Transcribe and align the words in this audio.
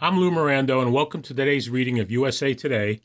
I'm 0.00 0.20
Lou 0.20 0.30
Mirando, 0.30 0.80
and 0.80 0.92
welcome 0.92 1.22
to 1.22 1.34
today's 1.34 1.68
reading 1.68 1.98
of 1.98 2.08
USA 2.08 2.54
Today 2.54 3.00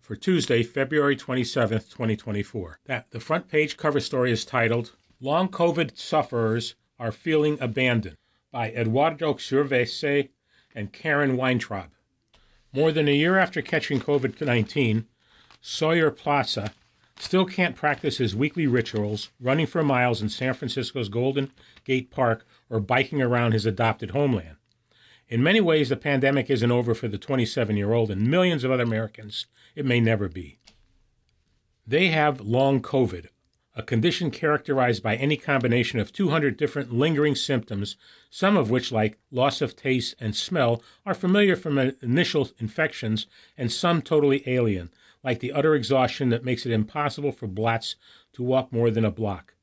for 0.00 0.14
Tuesday, 0.14 0.62
February 0.62 1.16
27th, 1.16 1.90
2024. 1.90 2.78
That 2.84 3.10
the 3.10 3.18
front 3.18 3.48
page 3.48 3.76
cover 3.76 3.98
story 3.98 4.30
is 4.30 4.44
titled 4.44 4.92
"Long 5.20 5.48
COVID 5.48 5.98
Sufferers 5.98 6.76
Are 7.00 7.10
Feeling 7.10 7.58
Abandoned" 7.60 8.16
by 8.52 8.70
Eduardo 8.70 9.34
Cervese 9.34 10.28
and 10.72 10.92
Karen 10.92 11.36
Weintraub. 11.36 11.90
More 12.72 12.92
than 12.92 13.08
a 13.08 13.16
year 13.16 13.38
after 13.38 13.60
catching 13.60 13.98
COVID-19, 13.98 15.06
Sawyer 15.60 16.12
Blatz 16.12 16.58
still 17.18 17.44
can't 17.44 17.74
practice 17.74 18.18
his 18.18 18.36
weekly 18.36 18.68
rituals, 18.68 19.30
running 19.40 19.66
for 19.66 19.82
miles 19.82 20.22
in 20.22 20.28
San 20.28 20.54
Francisco's 20.54 21.08
Golden 21.08 21.50
Gate 21.82 22.12
Park 22.12 22.46
or 22.70 22.78
biking 22.78 23.20
around 23.20 23.50
his 23.50 23.66
adopted 23.66 24.12
homeland. 24.12 24.54
In 25.28 25.42
many 25.42 25.60
ways, 25.60 25.88
the 25.88 25.96
pandemic 25.96 26.50
isn't 26.50 26.70
over 26.70 26.94
for 26.94 27.08
the 27.08 27.18
27 27.18 27.76
year 27.76 27.92
old 27.92 28.12
and 28.12 28.30
millions 28.30 28.62
of 28.62 28.70
other 28.70 28.84
Americans. 28.84 29.46
It 29.74 29.84
may 29.84 29.98
never 29.98 30.28
be. 30.28 30.58
They 31.84 32.08
have 32.08 32.40
long 32.40 32.80
COVID, 32.80 33.26
a 33.74 33.82
condition 33.82 34.30
characterized 34.30 35.02
by 35.02 35.16
any 35.16 35.36
combination 35.36 35.98
of 35.98 36.12
200 36.12 36.56
different 36.56 36.92
lingering 36.92 37.34
symptoms, 37.34 37.96
some 38.30 38.56
of 38.56 38.70
which, 38.70 38.92
like 38.92 39.18
loss 39.32 39.60
of 39.60 39.74
taste 39.74 40.14
and 40.20 40.34
smell, 40.34 40.80
are 41.04 41.14
familiar 41.14 41.56
from 41.56 41.76
initial 41.78 42.48
infections, 42.58 43.26
and 43.58 43.72
some 43.72 44.02
totally 44.02 44.42
alien, 44.48 44.90
like 45.24 45.40
the 45.40 45.52
utter 45.52 45.74
exhaustion 45.74 46.28
that 46.28 46.44
makes 46.44 46.66
it 46.66 46.72
impossible 46.72 47.32
for 47.32 47.48
Blatz 47.48 47.96
to 48.32 48.44
walk 48.44 48.72
more 48.72 48.90
than 48.92 49.04
a 49.04 49.10
block. 49.10 49.54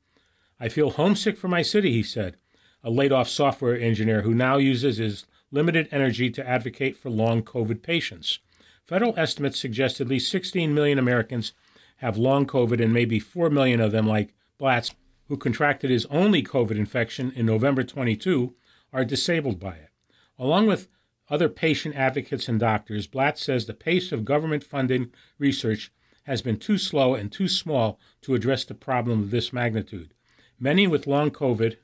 I 0.60 0.68
feel 0.68 0.90
homesick 0.90 1.38
for 1.38 1.48
my 1.48 1.62
city, 1.62 1.90
he 1.90 2.02
said, 2.02 2.36
a 2.82 2.90
laid 2.90 3.12
off 3.12 3.28
software 3.28 3.78
engineer 3.78 4.22
who 4.22 4.34
now 4.34 4.58
uses 4.58 4.98
his 4.98 5.24
limited 5.54 5.88
energy 5.92 6.28
to 6.28 6.46
advocate 6.46 6.96
for 6.96 7.10
long 7.10 7.40
COVID 7.40 7.80
patients. 7.80 8.40
Federal 8.84 9.16
estimates 9.16 9.58
suggest 9.58 10.00
at 10.00 10.08
least 10.08 10.30
16 10.30 10.74
million 10.74 10.98
Americans 10.98 11.52
have 11.98 12.18
long 12.18 12.44
COVID, 12.44 12.82
and 12.82 12.92
maybe 12.92 13.20
4 13.20 13.48
million 13.50 13.80
of 13.80 13.92
them, 13.92 14.06
like 14.06 14.34
Blatz, 14.58 14.94
who 15.28 15.36
contracted 15.36 15.90
his 15.90 16.06
only 16.06 16.42
COVID 16.42 16.72
infection 16.76 17.32
in 17.36 17.46
November 17.46 17.84
22, 17.84 18.52
are 18.92 19.04
disabled 19.04 19.60
by 19.60 19.74
it. 19.74 19.90
Along 20.38 20.66
with 20.66 20.88
other 21.30 21.48
patient 21.48 21.94
advocates 21.94 22.48
and 22.48 22.58
doctors, 22.58 23.06
Blatz 23.06 23.40
says 23.40 23.64
the 23.66 23.74
pace 23.74 24.10
of 24.10 24.24
government 24.24 24.64
funded 24.64 25.12
research 25.38 25.92
has 26.24 26.42
been 26.42 26.58
too 26.58 26.78
slow 26.78 27.14
and 27.14 27.30
too 27.30 27.48
small 27.48 28.00
to 28.22 28.34
address 28.34 28.64
the 28.64 28.74
problem 28.74 29.22
of 29.22 29.30
this 29.30 29.52
magnitude. 29.52 30.14
Many 30.58 30.88
with 30.88 31.06
long 31.06 31.30
COVID 31.30 31.76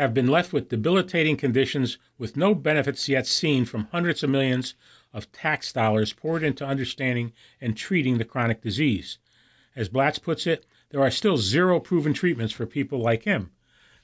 have 0.00 0.14
been 0.14 0.28
left 0.28 0.52
with 0.52 0.68
debilitating 0.68 1.36
conditions 1.36 1.98
with 2.16 2.36
no 2.36 2.54
benefits 2.54 3.08
yet 3.08 3.26
seen 3.26 3.64
from 3.64 3.88
hundreds 3.92 4.22
of 4.22 4.30
millions 4.30 4.74
of 5.12 5.30
tax 5.32 5.72
dollars 5.72 6.12
poured 6.12 6.42
into 6.42 6.64
understanding 6.64 7.32
and 7.60 7.76
treating 7.76 8.16
the 8.16 8.24
chronic 8.24 8.62
disease. 8.62 9.18
As 9.76 9.88
Blatz 9.88 10.18
puts 10.18 10.46
it, 10.46 10.64
there 10.88 11.02
are 11.02 11.10
still 11.10 11.36
zero 11.36 11.78
proven 11.80 12.14
treatments 12.14 12.52
for 12.52 12.66
people 12.66 12.98
like 12.98 13.24
him. 13.24 13.50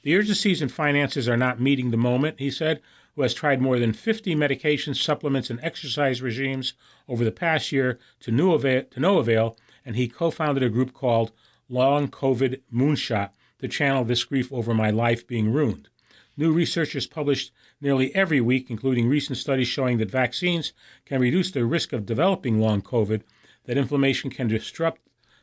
The 0.03 0.15
urgencies 0.17 0.61
and 0.61 0.71
finances 0.71 1.29
are 1.29 1.37
not 1.37 1.61
meeting 1.61 1.91
the 1.91 1.97
moment, 1.97 2.39
he 2.39 2.51
said, 2.51 2.83
who 3.15 3.23
has 3.23 3.33
tried 3.33 3.63
more 3.63 3.79
than 3.79 3.95
50 3.95 4.35
medications, 4.37 5.03
supplements, 5.03 5.49
and 5.49 5.59
exercise 5.63 6.21
regimes 6.21 6.75
over 7.09 7.25
the 7.25 7.33
past 7.33 7.73
year 7.73 7.99
to 8.21 8.31
no 8.31 8.53
avail, 8.53 8.85
to 8.85 9.01
no 9.01 9.19
avail 9.19 9.57
and 9.87 9.97
he 9.97 10.09
co 10.09 10.31
founded 10.31 10.63
a 10.63 10.69
group 10.69 10.93
called 10.93 11.33
Long 11.69 12.09
COVID 12.09 12.61
Moonshot 12.71 13.31
to 13.59 13.69
channel 13.69 14.05
this 14.05 14.25
grief 14.25 14.53
over 14.53 14.75
my 14.75 14.91
life 14.91 15.27
being 15.27 15.53
ruined. 15.53 15.89
New 16.37 16.53
research 16.53 16.95
is 16.95 17.07
published 17.07 17.53
nearly 17.81 18.15
every 18.15 18.41
week, 18.41 18.71
including 18.71 19.09
recent 19.09 19.39
studies 19.39 19.69
showing 19.69 19.97
that 19.99 20.11
vaccines 20.11 20.75
can 21.07 21.21
reduce 21.21 21.51
the 21.51 21.65
risk 21.65 21.93
of 21.93 22.05
developing 22.05 22.61
long 22.61 22.83
COVID, 22.83 23.23
that 23.65 23.79
inflammation 23.79 24.31
can 24.31 24.49
disrupt 24.49 25.01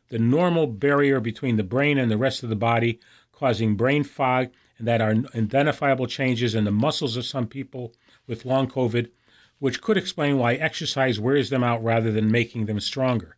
the 0.09 0.19
normal 0.19 0.67
barrier 0.67 1.19
between 1.19 1.57
the 1.57 1.63
brain 1.63 1.97
and 1.97 2.11
the 2.11 2.17
rest 2.17 2.43
of 2.43 2.49
the 2.49 2.55
body, 2.55 2.99
causing 3.31 3.75
brain 3.75 4.03
fog, 4.03 4.49
and 4.77 4.87
that 4.87 5.01
are 5.01 5.15
identifiable 5.35 6.05
changes 6.05 6.53
in 6.53 6.65
the 6.65 6.71
muscles 6.71 7.17
of 7.17 7.25
some 7.25 7.47
people 7.47 7.93
with 8.27 8.45
long 8.45 8.67
COVID, 8.67 9.09
which 9.57 9.81
could 9.81 9.97
explain 9.97 10.37
why 10.37 10.53
exercise 10.53 11.19
wears 11.19 11.49
them 11.49 11.63
out 11.63 11.83
rather 11.83 12.11
than 12.11 12.31
making 12.31 12.65
them 12.67 12.79
stronger 12.79 13.35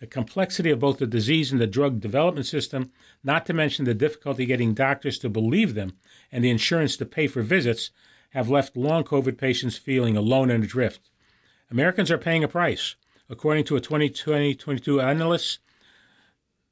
the 0.00 0.06
complexity 0.06 0.70
of 0.70 0.80
both 0.80 0.98
the 0.98 1.06
disease 1.06 1.52
and 1.52 1.60
the 1.60 1.66
drug 1.66 2.00
development 2.00 2.46
system, 2.46 2.90
not 3.22 3.44
to 3.44 3.52
mention 3.52 3.84
the 3.84 3.94
difficulty 3.94 4.46
getting 4.46 4.72
doctors 4.72 5.18
to 5.18 5.28
believe 5.28 5.74
them 5.74 5.92
and 6.32 6.42
the 6.42 6.50
insurance 6.50 6.96
to 6.96 7.04
pay 7.04 7.26
for 7.26 7.42
visits, 7.42 7.90
have 8.30 8.48
left 8.48 8.76
long 8.76 9.04
COVID 9.04 9.36
patients 9.36 9.76
feeling 9.76 10.16
alone 10.16 10.50
and 10.50 10.64
adrift. 10.64 11.10
Americans 11.70 12.10
are 12.10 12.18
paying 12.18 12.42
a 12.42 12.48
price. 12.48 12.96
According 13.28 13.64
to 13.64 13.76
a 13.76 13.80
2020 13.80 14.54
22 14.54 15.00
analyst, 15.00 15.58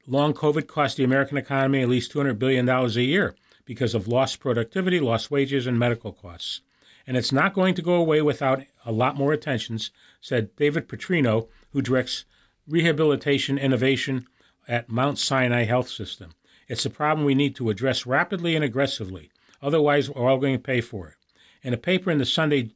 long 0.07 0.33
COVID 0.33 0.67
cost 0.67 0.97
the 0.97 1.03
American 1.03 1.37
economy 1.37 1.83
at 1.83 1.89
least 1.89 2.11
$200 2.11 2.39
billion 2.39 2.67
a 2.67 2.89
year 2.99 3.35
because 3.63 3.93
of 3.93 4.07
lost 4.07 4.39
productivity, 4.39 4.99
lost 4.99 5.29
wages, 5.29 5.67
and 5.67 5.77
medical 5.77 6.11
costs. 6.11 6.61
And 7.05 7.15
it's 7.15 7.31
not 7.31 7.53
going 7.53 7.75
to 7.75 7.81
go 7.81 7.93
away 7.93 8.21
without 8.23 8.63
a 8.85 8.91
lot 8.91 9.15
more 9.15 9.33
attentions, 9.33 9.91
said 10.19 10.55
David 10.55 10.87
Putrino, 10.87 11.47
who 11.71 11.81
directs 11.81 12.25
rehabilitation 12.69 13.57
innovation 13.57 14.27
at 14.67 14.89
Mount 14.89 15.17
Sinai 15.17 15.65
Health 15.65 15.89
System. 15.89 16.31
It's 16.67 16.85
a 16.85 16.89
problem 16.89 17.25
we 17.25 17.33
need 17.33 17.55
to 17.55 17.71
address 17.71 18.05
rapidly 18.05 18.55
and 18.55 18.63
aggressively. 18.63 19.31
Otherwise, 19.61 20.09
we're 20.09 20.29
all 20.29 20.37
going 20.37 20.55
to 20.55 20.59
pay 20.59 20.79
for 20.79 21.07
it. 21.07 21.15
In 21.63 21.73
a 21.73 21.77
paper 21.77 22.11
in 22.11 22.19
the 22.19 22.25
Sunday 22.25 22.71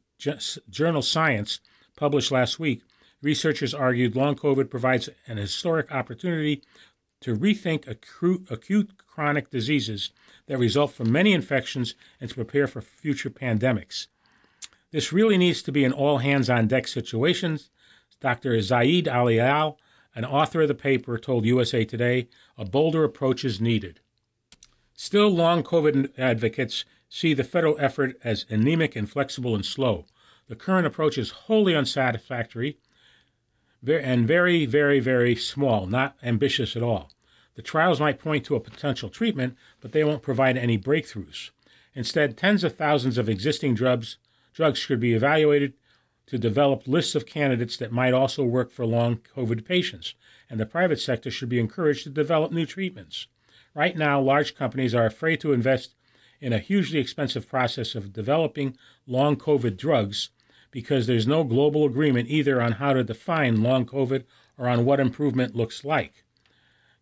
journal 0.68 1.00
Science, 1.00 1.60
published 1.96 2.32
last 2.32 2.58
week, 2.58 2.82
researchers 3.22 3.72
argued 3.72 4.16
long 4.16 4.34
COVID 4.34 4.68
provides 4.68 5.08
an 5.26 5.36
historic 5.36 5.92
opportunity 5.92 6.62
to 7.20 7.36
rethink 7.36 7.86
acute, 7.86 8.46
acute 8.50 8.90
chronic 9.06 9.48
diseases 9.50 10.10
that 10.46 10.58
result 10.58 10.92
from 10.92 11.10
many 11.10 11.32
infections 11.32 11.94
and 12.20 12.28
to 12.28 12.36
prepare 12.36 12.66
for 12.66 12.82
future 12.82 13.30
pandemics. 13.30 14.08
This 14.90 15.12
really 15.12 15.38
needs 15.38 15.62
to 15.62 15.72
be 15.72 15.84
an 15.84 15.92
all 15.92 16.18
hands 16.18 16.50
on 16.50 16.66
deck 16.66 16.86
situation. 16.86 17.58
Dr. 18.20 18.52
Ziyad 18.58 19.08
Al-Aly 19.08 19.40
an 20.14 20.24
author 20.24 20.62
of 20.62 20.68
the 20.68 20.74
paper 20.74 21.18
told 21.18 21.44
USA 21.44 21.84
Today 21.84 22.28
a 22.56 22.64
bolder 22.64 23.04
approach 23.04 23.44
is 23.44 23.60
needed. 23.60 24.00
Still, 24.94 25.28
long 25.28 25.62
COVID 25.62 26.16
advocates 26.16 26.84
see 27.08 27.34
the 27.34 27.44
federal 27.44 27.76
effort 27.78 28.16
as 28.22 28.46
anemic, 28.48 28.96
inflexible, 28.96 29.54
and 29.54 29.64
slow. 29.64 30.06
The 30.48 30.56
current 30.56 30.86
approach 30.86 31.18
is 31.18 31.30
wholly 31.30 31.74
unsatisfactory 31.74 32.78
and 33.86 34.26
very, 34.26 34.66
very, 34.66 35.00
very 35.00 35.36
small, 35.36 35.86
not 35.86 36.16
ambitious 36.22 36.76
at 36.76 36.82
all. 36.82 37.10
The 37.54 37.62
trials 37.62 38.00
might 38.00 38.18
point 38.18 38.44
to 38.46 38.56
a 38.56 38.60
potential 38.60 39.08
treatment, 39.08 39.56
but 39.80 39.92
they 39.92 40.04
won't 40.04 40.22
provide 40.22 40.56
any 40.56 40.78
breakthroughs. 40.78 41.50
Instead, 41.94 42.36
tens 42.36 42.64
of 42.64 42.76
thousands 42.76 43.18
of 43.18 43.28
existing 43.28 43.74
drugs, 43.74 44.16
drugs 44.52 44.78
should 44.78 45.00
be 45.00 45.14
evaluated 45.14 45.74
to 46.26 46.38
develop 46.38 46.88
lists 46.88 47.14
of 47.14 47.26
candidates 47.26 47.76
that 47.76 47.92
might 47.92 48.14
also 48.14 48.44
work 48.44 48.70
for 48.70 48.86
long 48.86 49.20
COVID 49.36 49.64
patients, 49.64 50.14
and 50.48 50.58
the 50.58 50.66
private 50.66 51.00
sector 51.00 51.30
should 51.30 51.48
be 51.48 51.60
encouraged 51.60 52.04
to 52.04 52.10
develop 52.10 52.52
new 52.52 52.66
treatments. 52.66 53.26
Right 53.74 53.96
now, 53.96 54.20
large 54.20 54.54
companies 54.54 54.94
are 54.94 55.06
afraid 55.06 55.40
to 55.40 55.52
invest 55.52 55.94
in 56.40 56.52
a 56.52 56.58
hugely 56.58 56.98
expensive 56.98 57.48
process 57.48 57.94
of 57.94 58.12
developing 58.12 58.76
long 59.06 59.36
COVID 59.36 59.76
drugs 59.76 60.30
because 60.70 61.06
there's 61.06 61.26
no 61.26 61.44
global 61.44 61.84
agreement 61.84 62.28
either 62.28 62.60
on 62.60 62.72
how 62.72 62.92
to 62.92 63.04
define 63.04 63.62
long 63.62 63.86
COVID 63.86 64.24
or 64.58 64.68
on 64.68 64.84
what 64.84 65.00
improvement 65.00 65.54
looks 65.54 65.84
like. 65.84 66.24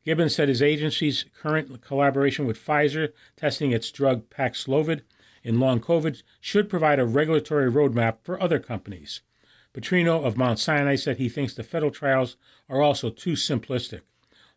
Gibbons 0.05 0.35
said 0.35 0.49
his 0.49 0.63
agency's 0.63 1.25
current 1.41 1.81
collaboration 1.81 2.47
with 2.47 2.59
Pfizer 2.59 3.13
testing 3.37 3.71
its 3.71 3.91
drug 3.91 4.29
Paxlovid 4.31 5.03
in 5.43 5.61
long 5.61 5.81
COVID 5.81 6.23
should 6.41 6.69
provide 6.69 6.99
a 6.99 7.05
regulatory 7.05 7.71
roadmap 7.71 8.19
for 8.23 8.41
other 8.41 8.59
companies. 8.59 9.21
Putrino 9.75 10.25
of 10.25 10.37
Mount 10.37 10.59
Sinai 10.59 10.97
said 10.97 11.17
he 11.17 11.29
thinks 11.29 11.55
the 11.55 11.63
federal 11.63 11.91
trials 11.91 12.37
are 12.69 12.83
also 12.83 13.11
too 13.11 13.33
simplistic. 13.33 14.03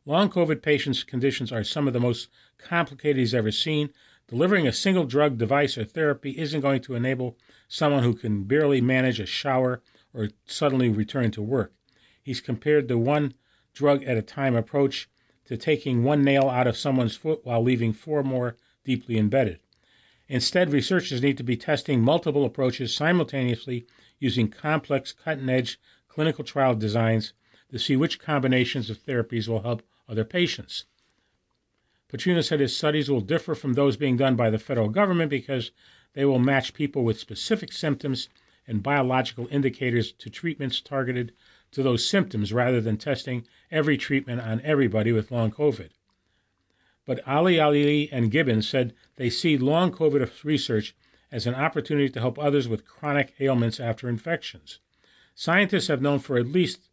Long 0.06 0.30
COVID 0.30 0.62
patients' 0.62 1.04
conditions 1.04 1.52
are 1.52 1.64
some 1.64 1.88
of 1.88 1.94
the 1.94 2.00
most 2.00 2.30
complicated 2.58 3.18
he's 3.18 3.34
ever 3.34 3.52
seen. 3.52 3.90
Delivering 4.28 4.68
a 4.68 4.74
single 4.74 5.06
drug, 5.06 5.38
device, 5.38 5.78
or 5.78 5.86
therapy 5.86 6.38
isn't 6.38 6.62
going 6.62 6.82
to 6.82 6.96
enable 6.96 7.38
someone 7.68 8.04
who 8.04 8.14
can 8.14 8.44
barely 8.44 8.82
manage 8.82 9.20
a 9.20 9.26
shower 9.26 9.82
or 10.14 10.30
suddenly 10.46 10.90
return 10.90 11.32
to 11.32 11.42
work. 11.42 11.74
He's 12.22 12.42
compared 12.42 12.88
the 12.88 12.98
one 12.98 13.34
drug 13.74 14.04
at 14.04 14.18
a 14.18 14.22
time 14.22 14.56
approach 14.56 15.10
to 15.46 15.58
taking 15.58 16.04
one 16.04 16.24
nail 16.24 16.50
out 16.50 16.68
of 16.68 16.78
someone's 16.78 17.16
foot 17.16 17.42
while 17.44 17.62
leaving 17.62 17.94
four 17.94 18.24
more 18.24 18.58
deeply 18.84 19.18
embedded. 19.18 19.60
Instead, 20.28 20.72
researchers 20.72 21.22
need 21.22 21.38
to 21.38 21.44
be 21.44 21.56
testing 21.56 22.02
multiple 22.02 22.46
approaches 22.46 22.94
simultaneously 22.94 23.86
using 24.20 24.48
complex, 24.48 25.12
cutting 25.12 25.50
edge 25.50 25.80
clinical 26.08 26.44
trial 26.44 26.74
designs 26.74 27.34
to 27.70 27.78
see 27.78 27.96
which 27.96 28.20
combinations 28.20 28.90
of 28.90 29.04
therapies 29.04 29.48
will 29.48 29.62
help 29.62 29.84
other 30.08 30.24
patients. 30.24 30.86
Putrino 32.10 32.44
said 32.44 32.60
his 32.60 32.76
studies 32.76 33.10
will 33.10 33.22
differ 33.22 33.54
from 33.54 33.74
those 33.74 33.98
being 33.98 34.18
done 34.18 34.36
by 34.36 34.50
the 34.50 34.58
federal 34.58 34.90
government 34.90 35.30
because 35.30 35.72
they 36.14 36.24
will 36.24 36.40
match 36.40 36.74
people 36.74 37.04
with 37.04 37.20
specific 37.20 37.72
symptoms 37.72 38.30
and 38.68 38.82
biological 38.82 39.48
indicators 39.52 40.12
to 40.14 40.30
treatments 40.30 40.82
targeted 40.82 41.34
to 41.72 41.84
those 41.84 42.08
symptoms 42.08 42.54
rather 42.54 42.80
than 42.80 42.98
testing 42.98 43.46
every 43.70 43.98
treatment 43.98 44.42
on 44.42 44.62
everybody 44.62 45.12
with 45.12 45.32
long 45.32 45.52
COVID. 45.52 45.90
But 47.06 47.22
Al-Aly 47.28 48.12
and 48.12 48.32
Gibbons 48.32 48.68
said 48.68 48.94
they 49.16 49.30
see 49.30 49.58
long 49.58 49.92
COVID 49.92 50.44
research 50.44 50.96
as 51.32 51.46
an 51.46 51.54
opportunity 51.54 52.10
to 52.10 52.20
help 52.20 52.40
others 52.40 52.68
with 52.68 52.88
chronic 52.88 53.36
ailments 53.40 53.80
after 53.80 54.10
infections. 54.10 54.80
Scientists 55.36 55.88
have 55.88 56.02
known 56.02 56.18
for 56.18 56.38
at 56.38 56.48
least 56.48 56.90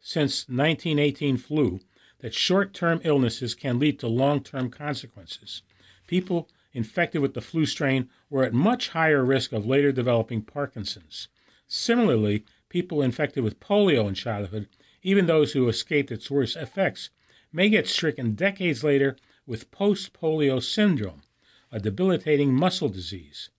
since 0.00 0.48
1918 0.48 1.36
flu 1.36 1.80
that 2.20 2.34
short 2.34 2.72
term 2.72 3.00
illnesses 3.02 3.54
can 3.54 3.78
lead 3.78 3.98
to 3.98 4.06
long 4.06 4.40
term 4.40 4.70
consequences. 4.70 5.62
People 6.06 6.48
infected 6.72 7.20
with 7.20 7.34
the 7.34 7.40
flu 7.40 7.66
strain 7.66 8.08
were 8.30 8.44
at 8.44 8.52
much 8.52 8.90
higher 8.90 9.24
risk 9.24 9.52
of 9.52 9.66
later 9.66 9.90
developing 9.90 10.42
Parkinson's. 10.42 11.28
Similarly, 11.66 12.44
people 12.68 13.02
infected 13.02 13.42
with 13.42 13.58
polio 13.58 14.06
in 14.06 14.14
childhood, 14.14 14.68
even 15.02 15.26
those 15.26 15.52
who 15.52 15.68
escaped 15.68 16.12
its 16.12 16.30
worst 16.30 16.54
effects, 16.56 17.10
may 17.52 17.68
get 17.68 17.88
stricken 17.88 18.34
decades 18.34 18.84
later 18.84 19.16
with 19.46 19.70
post 19.70 20.12
polio 20.12 20.62
syndrome, 20.62 21.22
a 21.70 21.78
debilitating 21.78 22.52
muscle 22.52 22.88
disease. 22.88 23.50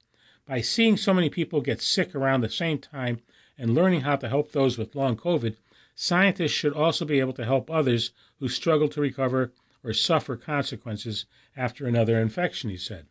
By 0.45 0.61
seeing 0.61 0.97
so 0.97 1.13
many 1.13 1.29
people 1.29 1.61
get 1.61 1.81
sick 1.81 2.15
around 2.15 2.41
the 2.41 2.49
same 2.49 2.79
time 2.79 3.21
and 3.57 3.73
learning 3.73 4.01
how 4.01 4.15
to 4.17 4.29
help 4.29 4.51
those 4.51 4.77
with 4.77 4.95
long 4.95 5.17
COVID, 5.17 5.55
scientists 5.95 6.51
should 6.51 6.73
also 6.73 7.05
be 7.05 7.19
able 7.19 7.33
to 7.33 7.45
help 7.45 7.69
others 7.69 8.11
who 8.39 8.47
struggle 8.47 8.87
to 8.89 9.01
recover 9.01 9.51
or 9.83 9.93
suffer 9.93 10.35
consequences 10.35 11.25
after 11.55 11.87
another 11.87 12.19
infection, 12.19 12.69
he 12.69 12.77
said. 12.77 13.07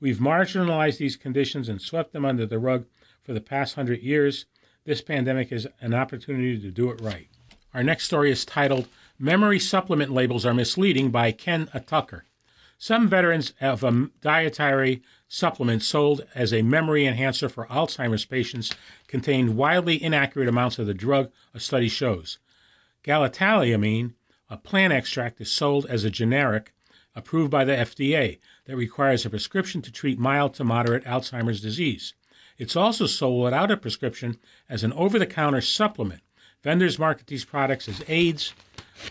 We've 0.00 0.18
marginalized 0.18 0.98
these 0.98 1.16
conditions 1.16 1.68
and 1.68 1.80
swept 1.80 2.12
them 2.12 2.24
under 2.24 2.46
the 2.46 2.58
rug 2.58 2.86
for 3.22 3.32
the 3.32 3.40
past 3.40 3.74
hundred 3.74 4.02
years. 4.02 4.46
This 4.84 5.00
pandemic 5.00 5.50
is 5.52 5.66
an 5.80 5.94
opportunity 5.94 6.60
to 6.60 6.70
do 6.70 6.90
it 6.90 7.00
right. 7.00 7.28
Our 7.74 7.82
next 7.82 8.04
story 8.04 8.30
is 8.30 8.44
titled 8.44 8.88
Memory 9.18 9.60
Supplement 9.60 10.12
Labels 10.12 10.44
Are 10.44 10.52
Misleading 10.52 11.10
by 11.10 11.32
Ken 11.32 11.70
Tucker. 11.86 12.26
Some 12.76 13.08
veterans 13.08 13.54
of 13.62 13.82
a 13.82 14.10
dietary 14.20 15.02
supplement 15.26 15.82
sold 15.82 16.26
as 16.34 16.52
a 16.52 16.60
memory 16.60 17.06
enhancer 17.06 17.48
for 17.48 17.66
Alzheimer's 17.68 18.26
patients 18.26 18.74
contained 19.06 19.56
wildly 19.56 20.02
inaccurate 20.02 20.50
amounts 20.50 20.78
of 20.78 20.86
the 20.86 20.92
drug, 20.92 21.30
a 21.54 21.60
study 21.60 21.88
shows. 21.88 22.36
Galantamine, 23.04 24.12
a 24.50 24.58
plant 24.58 24.92
extract, 24.92 25.40
is 25.40 25.50
sold 25.50 25.86
as 25.86 26.04
a 26.04 26.10
generic 26.10 26.74
approved 27.14 27.50
by 27.50 27.64
the 27.64 27.72
FDA 27.72 28.38
that 28.66 28.76
requires 28.76 29.24
a 29.24 29.30
prescription 29.30 29.80
to 29.80 29.90
treat 29.90 30.18
mild 30.18 30.52
to 30.54 30.64
moderate 30.64 31.04
Alzheimer's 31.04 31.62
disease. 31.62 32.12
It's 32.58 32.76
also 32.76 33.06
sold 33.06 33.44
without 33.44 33.70
a 33.70 33.78
prescription 33.78 34.36
as 34.68 34.84
an 34.84 34.92
over 34.92 35.18
the 35.18 35.24
counter 35.24 35.62
supplement. 35.62 36.20
Vendors 36.62 36.98
market 36.98 37.28
these 37.28 37.46
products 37.46 37.88
as 37.88 38.04
aids 38.08 38.52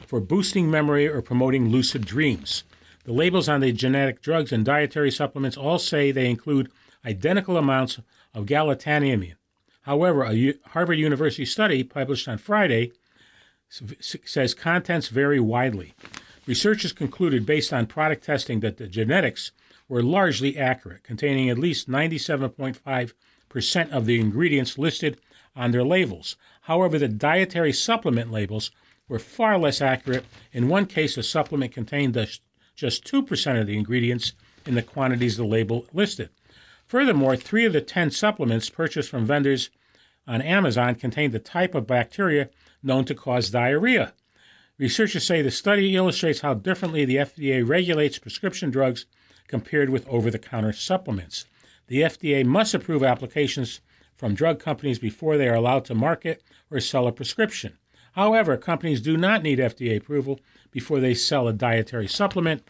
for 0.05 0.19
boosting 0.19 0.69
memory 0.69 1.07
or 1.07 1.21
promoting 1.21 1.69
lucid 1.69 2.05
dreams. 2.05 2.63
The 3.05 3.13
labels 3.13 3.47
on 3.47 3.61
the 3.61 3.71
genetic 3.71 4.21
drugs 4.21 4.51
and 4.51 4.65
dietary 4.65 5.11
supplements 5.11 5.57
all 5.57 5.77
say 5.77 6.11
they 6.11 6.29
include 6.29 6.71
identical 7.05 7.57
amounts 7.57 7.99
of 8.33 8.45
galantamine. 8.45 9.35
However, 9.83 10.25
a 10.25 10.55
Harvard 10.69 10.97
University 10.97 11.45
study 11.45 11.83
published 11.83 12.27
on 12.27 12.39
Friday 12.39 12.91
says 13.99 14.53
contents 14.53 15.09
vary 15.09 15.39
widely. 15.39 15.93
Researchers 16.47 16.93
concluded, 16.93 17.45
based 17.45 17.71
on 17.71 17.85
product 17.85 18.23
testing, 18.23 18.61
that 18.61 18.77
the 18.77 18.87
genetics 18.87 19.51
were 19.87 20.01
largely 20.01 20.57
accurate, 20.57 21.03
containing 21.03 21.49
at 21.49 21.59
least 21.59 21.89
97.5% 21.89 23.91
of 23.91 24.05
the 24.05 24.19
ingredients 24.19 24.77
listed 24.77 25.19
on 25.55 25.71
their 25.71 25.83
labels. 25.83 26.35
However, 26.61 26.97
the 26.97 27.07
dietary 27.07 27.73
supplement 27.73 28.31
labels 28.31 28.71
were 29.07 29.19
far 29.19 29.57
less 29.57 29.81
accurate. 29.81 30.25
In 30.51 30.67
one 30.67 30.85
case, 30.85 31.17
a 31.17 31.23
supplement 31.23 31.73
contained 31.73 32.15
just 32.75 33.05
2% 33.05 33.61
of 33.61 33.67
the 33.67 33.77
ingredients 33.77 34.33
in 34.65 34.75
the 34.75 34.81
quantities 34.81 35.37
the 35.37 35.45
label 35.45 35.85
listed. 35.93 36.29
Furthermore, 36.87 37.35
three 37.35 37.65
of 37.65 37.73
the 37.73 37.81
10 37.81 38.11
supplements 38.11 38.69
purchased 38.69 39.09
from 39.09 39.25
vendors 39.25 39.69
on 40.27 40.41
Amazon 40.41 40.95
contained 40.95 41.33
the 41.33 41.39
type 41.39 41.75
of 41.75 41.87
bacteria 41.87 42.49
known 42.81 43.05
to 43.05 43.15
cause 43.15 43.49
diarrhea. 43.49 44.13
Researchers 44.77 45.25
say 45.25 45.41
the 45.41 45.51
study 45.51 45.95
illustrates 45.95 46.41
how 46.41 46.53
differently 46.53 47.05
the 47.05 47.17
FDA 47.17 47.67
regulates 47.67 48.19
prescription 48.19 48.69
drugs 48.69 49.05
compared 49.47 49.89
with 49.89 50.07
over 50.07 50.29
the 50.29 50.39
counter 50.39 50.73
supplements. 50.73 51.45
The 51.87 52.01
FDA 52.01 52.43
must 52.43 52.73
approve 52.73 53.03
applications 53.03 53.79
from 54.17 54.33
drug 54.33 54.59
companies 54.59 54.99
before 54.99 55.37
they 55.37 55.47
are 55.47 55.55
allowed 55.55 55.85
to 55.85 55.95
market 55.95 56.43
or 56.71 56.79
sell 56.79 57.07
a 57.07 57.11
prescription. 57.11 57.77
However, 58.15 58.55
companies 58.55 59.01
do 59.01 59.17
not 59.17 59.43
need 59.43 59.59
FDA 59.59 59.97
approval 59.97 60.39
before 60.71 61.01
they 61.01 61.13
sell 61.13 61.49
a 61.49 61.53
dietary 61.53 62.07
supplement. 62.07 62.63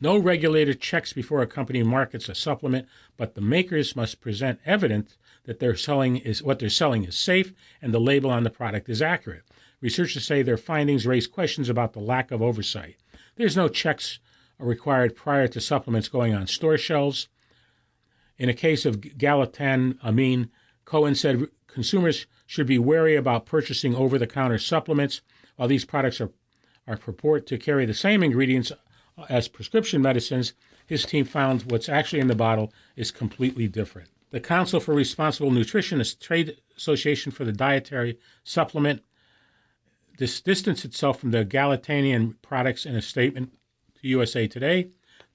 No 0.00 0.16
regulator 0.16 0.74
checks 0.74 1.12
before 1.12 1.42
a 1.42 1.46
company 1.46 1.82
markets 1.82 2.28
a 2.28 2.36
supplement, 2.36 2.86
but 3.16 3.34
the 3.34 3.40
makers 3.40 3.96
must 3.96 4.20
present 4.20 4.60
evidence 4.64 5.18
that 5.42 5.58
they're 5.58 5.74
selling 5.74 6.18
is 6.18 6.40
what 6.40 6.60
they're 6.60 6.70
selling 6.70 7.02
is 7.02 7.18
safe 7.18 7.52
and 7.80 7.92
the 7.92 7.98
label 7.98 8.30
on 8.30 8.44
the 8.44 8.50
product 8.50 8.88
is 8.88 9.02
accurate. 9.02 9.42
Researchers 9.80 10.24
say 10.24 10.42
their 10.42 10.56
findings 10.56 11.04
raise 11.04 11.26
questions 11.26 11.68
about 11.68 11.94
the 11.94 12.00
lack 12.00 12.30
of 12.30 12.40
oversight. 12.40 12.94
There's 13.34 13.56
no 13.56 13.66
checks 13.66 14.20
required 14.56 15.16
prior 15.16 15.48
to 15.48 15.60
supplements 15.60 16.06
going 16.06 16.32
on 16.32 16.46
store 16.46 16.78
shelves. 16.78 17.26
In 18.38 18.48
a 18.48 18.54
case 18.54 18.86
of 18.86 19.00
galantamine, 19.00 20.48
Cohen 20.84 21.16
said 21.16 21.48
consumers 21.72 22.26
should 22.46 22.66
be 22.66 22.78
wary 22.78 23.16
about 23.16 23.46
purchasing 23.46 23.94
over 23.94 24.18
the 24.18 24.26
counter 24.26 24.58
supplements. 24.58 25.22
While 25.56 25.68
these 25.68 25.84
products 25.84 26.20
are, 26.20 26.30
are 26.86 26.96
purport 26.96 27.46
to 27.46 27.58
carry 27.58 27.86
the 27.86 27.94
same 27.94 28.22
ingredients 28.22 28.70
uh, 28.70 29.24
as 29.28 29.48
prescription 29.48 30.02
medicines, 30.02 30.52
his 30.86 31.04
team 31.04 31.24
found 31.24 31.62
what's 31.70 31.88
actually 31.88 32.20
in 32.20 32.28
the 32.28 32.34
bottle 32.34 32.72
is 32.96 33.10
completely 33.10 33.68
different. 33.68 34.08
The 34.30 34.40
Council 34.40 34.80
for 34.80 34.94
Responsible 34.94 35.50
Nutrition, 35.50 36.00
a 36.00 36.04
trade 36.04 36.56
association 36.76 37.32
for 37.32 37.44
the 37.44 37.52
dietary 37.52 38.18
supplement, 38.44 39.02
dis- 40.16 40.40
distanced 40.40 40.84
itself 40.84 41.20
from 41.20 41.30
the 41.30 41.44
galantamine 41.44 42.34
products 42.42 42.86
in 42.86 42.96
a 42.96 43.02
statement 43.02 43.52
to 44.00 44.08
USA 44.08 44.46
Today. 44.46 44.88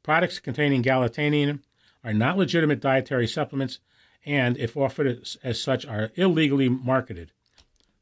Products 0.03 0.39
containing 0.39 0.83
galantamine 0.83 1.61
are 2.03 2.13
not 2.13 2.37
legitimate 2.37 2.79
dietary 2.79 3.27
supplements 3.27 3.79
and, 4.27 4.57
if 4.57 4.75
offered 4.75 5.07
as, 5.07 5.37
as 5.41 5.61
such, 5.61 5.85
are 5.85 6.11
illegally 6.15 6.67
marketed. 6.67 7.31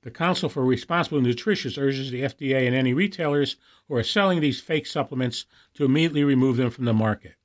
The 0.01 0.11
Council 0.11 0.49
for 0.49 0.65
Responsible 0.65 1.21
Nutrition 1.21 1.71
urges 1.81 2.11
the 2.11 2.23
FDA 2.23 2.65
and 2.65 2.75
any 2.75 2.93
retailers 2.93 3.55
who 3.87 3.95
are 3.95 4.03
selling 4.03 4.39
these 4.39 4.59
fake 4.59 4.87
supplements 4.87 5.45
to 5.75 5.85
immediately 5.85 6.23
remove 6.23 6.57
them 6.57 6.71
from 6.71 6.85
the 6.85 6.93
market. 6.93 7.35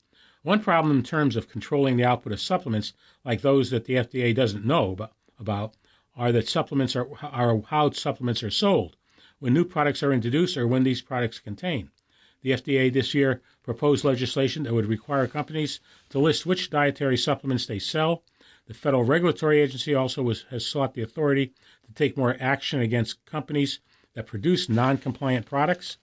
One 0.42 0.60
problem 0.60 0.96
in 0.96 1.02
terms 1.02 1.36
of 1.36 1.48
controlling 1.48 1.98
the 1.98 2.04
output 2.04 2.32
of 2.32 2.40
supplements, 2.40 2.94
like 3.24 3.42
those 3.42 3.68
that 3.70 3.84
the 3.84 3.94
FDA 3.94 4.34
doesn't 4.34 4.64
know 4.64 4.96
about, 5.38 5.76
are 6.16 6.32
that 6.32 6.48
supplements 6.48 6.96
are, 6.96 7.08
are 7.22 7.60
how 7.60 7.90
supplements 7.90 8.42
are 8.42 8.50
sold, 8.50 8.96
when 9.38 9.52
new 9.52 9.64
products 9.66 10.02
are 10.02 10.12
introduced, 10.12 10.56
or 10.56 10.66
when 10.66 10.84
these 10.84 11.02
products 11.02 11.38
contain. 11.38 11.90
The 12.40 12.52
FDA 12.52 12.90
this 12.90 13.12
year 13.12 13.42
proposed 13.62 14.04
legislation 14.04 14.62
that 14.62 14.72
would 14.72 14.86
require 14.86 15.26
companies 15.26 15.80
to 16.08 16.18
list 16.18 16.46
which 16.46 16.70
dietary 16.70 17.18
supplements 17.18 17.66
they 17.66 17.78
sell 17.78 18.22
the 18.70 18.74
Federal 18.74 19.02
Regulatory 19.02 19.60
Agency 19.60 19.96
also 19.96 20.22
was, 20.22 20.44
has 20.50 20.64
sought 20.64 20.94
the 20.94 21.02
authority 21.02 21.48
to 21.88 21.92
take 21.92 22.16
more 22.16 22.36
action 22.38 22.78
against 22.78 23.26
companies 23.26 23.80
that 24.14 24.28
produce 24.28 24.68
non 24.68 24.96
compliant 24.96 25.44
products. 25.44 25.98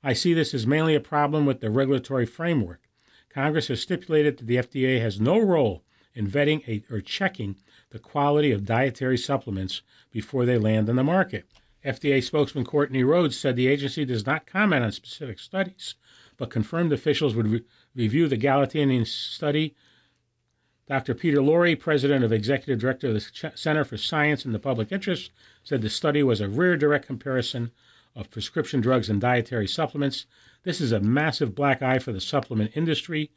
I 0.00 0.12
see 0.12 0.32
this 0.32 0.54
as 0.54 0.64
mainly 0.64 0.94
a 0.94 1.00
problem 1.00 1.44
with 1.44 1.58
the 1.58 1.70
regulatory 1.70 2.24
framework. 2.24 2.82
Congress 3.28 3.66
has 3.66 3.80
stipulated 3.80 4.38
that 4.38 4.46
the 4.46 4.58
FDA 4.58 5.00
has 5.00 5.20
no 5.20 5.40
role 5.40 5.82
in 6.14 6.28
vetting 6.30 6.62
a, 6.68 6.84
or 6.88 7.00
checking 7.00 7.56
the 7.90 7.98
quality 7.98 8.52
of 8.52 8.64
dietary 8.64 9.18
supplements 9.18 9.82
before 10.12 10.46
they 10.46 10.56
land 10.56 10.88
on 10.88 10.94
the 10.94 11.02
market. 11.02 11.46
FDA 11.84 12.22
spokesman 12.22 12.64
Courtney 12.64 13.02
Rhodes 13.02 13.36
said 13.36 13.56
the 13.56 13.66
agency 13.66 14.04
does 14.04 14.24
not 14.24 14.46
comment 14.46 14.84
on 14.84 14.92
specific 14.92 15.40
studies, 15.40 15.96
but 16.36 16.48
confirmed 16.48 16.92
officials 16.92 17.34
would 17.34 17.48
re- 17.48 17.64
review 17.96 18.28
the 18.28 18.38
galantamine 18.38 19.04
study 19.04 19.74
Dr. 20.86 21.14
Peter 21.14 21.38
Lurie, 21.38 21.78
president 21.78 22.24
of 22.24 22.32
executive 22.32 22.78
director 22.78 23.08
of 23.08 23.14
the 23.14 23.52
Center 23.54 23.84
for 23.84 23.96
Science 23.96 24.44
and 24.44 24.54
the 24.54 24.58
Public 24.58 24.92
Interest, 24.92 25.30
said 25.62 25.80
the 25.80 25.88
study 25.88 26.22
was 26.22 26.42
a 26.42 26.48
rare 26.48 26.76
direct 26.76 27.06
comparison 27.06 27.70
of 28.14 28.30
prescription 28.30 28.82
drugs 28.82 29.08
and 29.08 29.20
dietary 29.20 29.66
supplements. 29.66 30.26
This 30.62 30.82
is 30.82 30.92
a 30.92 31.00
massive 31.00 31.54
black 31.54 31.80
eye 31.80 31.98
for 31.98 32.12
the 32.12 32.20
supplement 32.20 32.76
industry, 32.76 33.30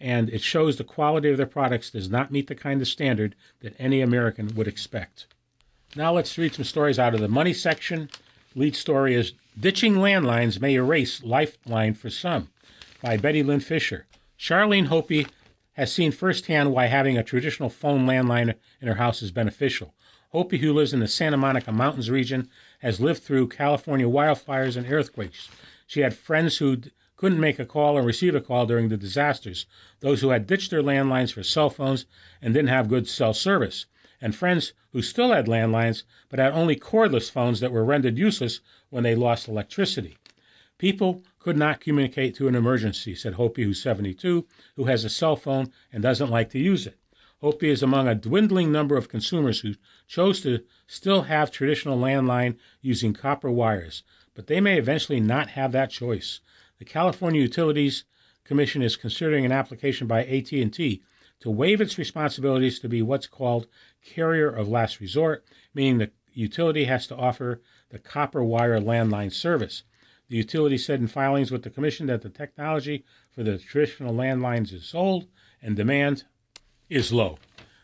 and 0.00 0.28
it 0.30 0.40
shows 0.40 0.76
the 0.76 0.84
quality 0.84 1.30
of 1.30 1.36
their 1.36 1.46
products 1.46 1.90
does 1.90 2.10
not 2.10 2.32
meet 2.32 2.48
the 2.48 2.54
kind 2.56 2.80
of 2.80 2.88
standard 2.88 3.36
that 3.60 3.76
any 3.78 4.00
American 4.00 4.52
would 4.56 4.66
expect. 4.66 5.28
Now 5.94 6.12
let's 6.12 6.36
read 6.36 6.54
some 6.54 6.64
stories 6.64 6.98
out 6.98 7.14
of 7.14 7.20
the 7.20 7.28
money 7.28 7.52
section. 7.52 8.10
Lead 8.56 8.74
story 8.74 9.14
is 9.14 9.34
Ditching 9.58 9.94
Landlines 9.94 10.60
May 10.60 10.74
Erase 10.74 11.22
Lifeline 11.22 11.94
for 11.94 12.10
Some 12.10 12.48
by 13.00 13.16
Betty 13.16 13.42
Lin-Fisher. 13.42 14.06
Charlene 14.38 14.86
Hopi 14.86 15.28
has 15.74 15.92
seen 15.92 16.12
firsthand 16.12 16.72
why 16.72 16.86
having 16.86 17.16
a 17.16 17.22
traditional 17.22 17.70
phone 17.70 18.06
landline 18.06 18.54
in 18.80 18.88
her 18.88 18.96
house 18.96 19.22
is 19.22 19.30
beneficial. 19.30 19.94
Hopi, 20.30 20.58
who 20.58 20.72
lives 20.72 20.92
in 20.92 21.00
the 21.00 21.08
Santa 21.08 21.36
Monica 21.36 21.72
Mountains 21.72 22.10
region, 22.10 22.48
has 22.80 23.00
lived 23.00 23.22
through 23.22 23.48
California 23.48 24.06
wildfires 24.06 24.76
and 24.76 24.90
earthquakes. 24.90 25.48
She 25.86 26.00
had 26.00 26.14
friends 26.14 26.56
who 26.58 26.78
couldn't 27.16 27.40
make 27.40 27.58
a 27.58 27.66
call 27.66 27.96
or 27.96 28.02
receive 28.02 28.34
a 28.34 28.40
call 28.40 28.66
during 28.66 28.88
the 28.88 28.96
disasters, 28.96 29.66
those 30.00 30.20
who 30.20 30.30
had 30.30 30.46
ditched 30.46 30.70
their 30.70 30.82
landlines 30.82 31.32
for 31.32 31.42
cell 31.42 31.70
phones 31.70 32.06
and 32.40 32.54
didn't 32.54 32.68
have 32.68 32.88
good 32.88 33.06
cell 33.06 33.34
service, 33.34 33.86
and 34.20 34.34
friends 34.34 34.72
who 34.92 35.02
still 35.02 35.32
had 35.32 35.46
landlines 35.46 36.02
but 36.28 36.38
had 36.38 36.52
only 36.52 36.76
cordless 36.76 37.30
phones 37.30 37.60
that 37.60 37.72
were 37.72 37.84
rendered 37.84 38.18
useless 38.18 38.60
when 38.90 39.04
they 39.04 39.14
lost 39.14 39.48
electricity. 39.48 40.16
People 40.82 41.22
could 41.38 41.56
not 41.56 41.80
communicate 41.80 42.34
to 42.34 42.48
an 42.48 42.56
emergency, 42.56 43.14
said 43.14 43.34
Hopi, 43.34 43.62
who's 43.62 43.80
72, 43.80 44.44
who 44.74 44.84
has 44.86 45.04
a 45.04 45.08
cell 45.08 45.36
phone 45.36 45.70
and 45.92 46.02
doesn't 46.02 46.28
like 46.28 46.50
to 46.50 46.58
use 46.58 46.88
it. 46.88 46.98
Hopi 47.40 47.68
is 47.68 47.84
among 47.84 48.08
a 48.08 48.16
dwindling 48.16 48.72
number 48.72 48.96
of 48.96 49.08
consumers 49.08 49.60
who 49.60 49.74
chose 50.08 50.40
to 50.40 50.64
still 50.88 51.22
have 51.22 51.52
traditional 51.52 51.96
landline 51.96 52.56
using 52.80 53.12
copper 53.12 53.48
wires, 53.48 54.02
but 54.34 54.48
they 54.48 54.60
may 54.60 54.76
eventually 54.76 55.20
not 55.20 55.50
have 55.50 55.70
that 55.70 55.90
choice. 55.90 56.40
The 56.80 56.84
California 56.84 57.40
Utilities 57.40 58.02
Commission 58.42 58.82
is 58.82 58.96
considering 58.96 59.44
an 59.44 59.52
application 59.52 60.08
by 60.08 60.24
AT&T 60.24 61.00
to 61.38 61.48
waive 61.48 61.80
its 61.80 61.96
responsibilities 61.96 62.80
to 62.80 62.88
be 62.88 63.02
what's 63.02 63.28
called 63.28 63.68
carrier 64.04 64.48
of 64.48 64.66
last 64.66 64.98
resort, 64.98 65.44
meaning 65.74 65.98
the 65.98 66.10
utility 66.32 66.86
has 66.86 67.06
to 67.06 67.14
offer 67.14 67.62
the 67.90 68.00
copper 68.00 68.42
wire 68.42 68.80
landline 68.80 69.32
service. 69.32 69.84
The 70.32 70.38
utility 70.38 70.78
said 70.78 70.98
in 70.98 71.08
filings 71.08 71.50
with 71.50 71.62
the 71.62 71.68
Commission 71.68 72.06
that 72.06 72.22
the 72.22 72.30
technology 72.30 73.04
for 73.32 73.42
the 73.42 73.58
traditional 73.58 74.14
landlines 74.14 74.72
is 74.72 74.94
old 74.94 75.26
and 75.60 75.76
demand 75.76 76.24
is 76.88 77.12
low. 77.12 77.36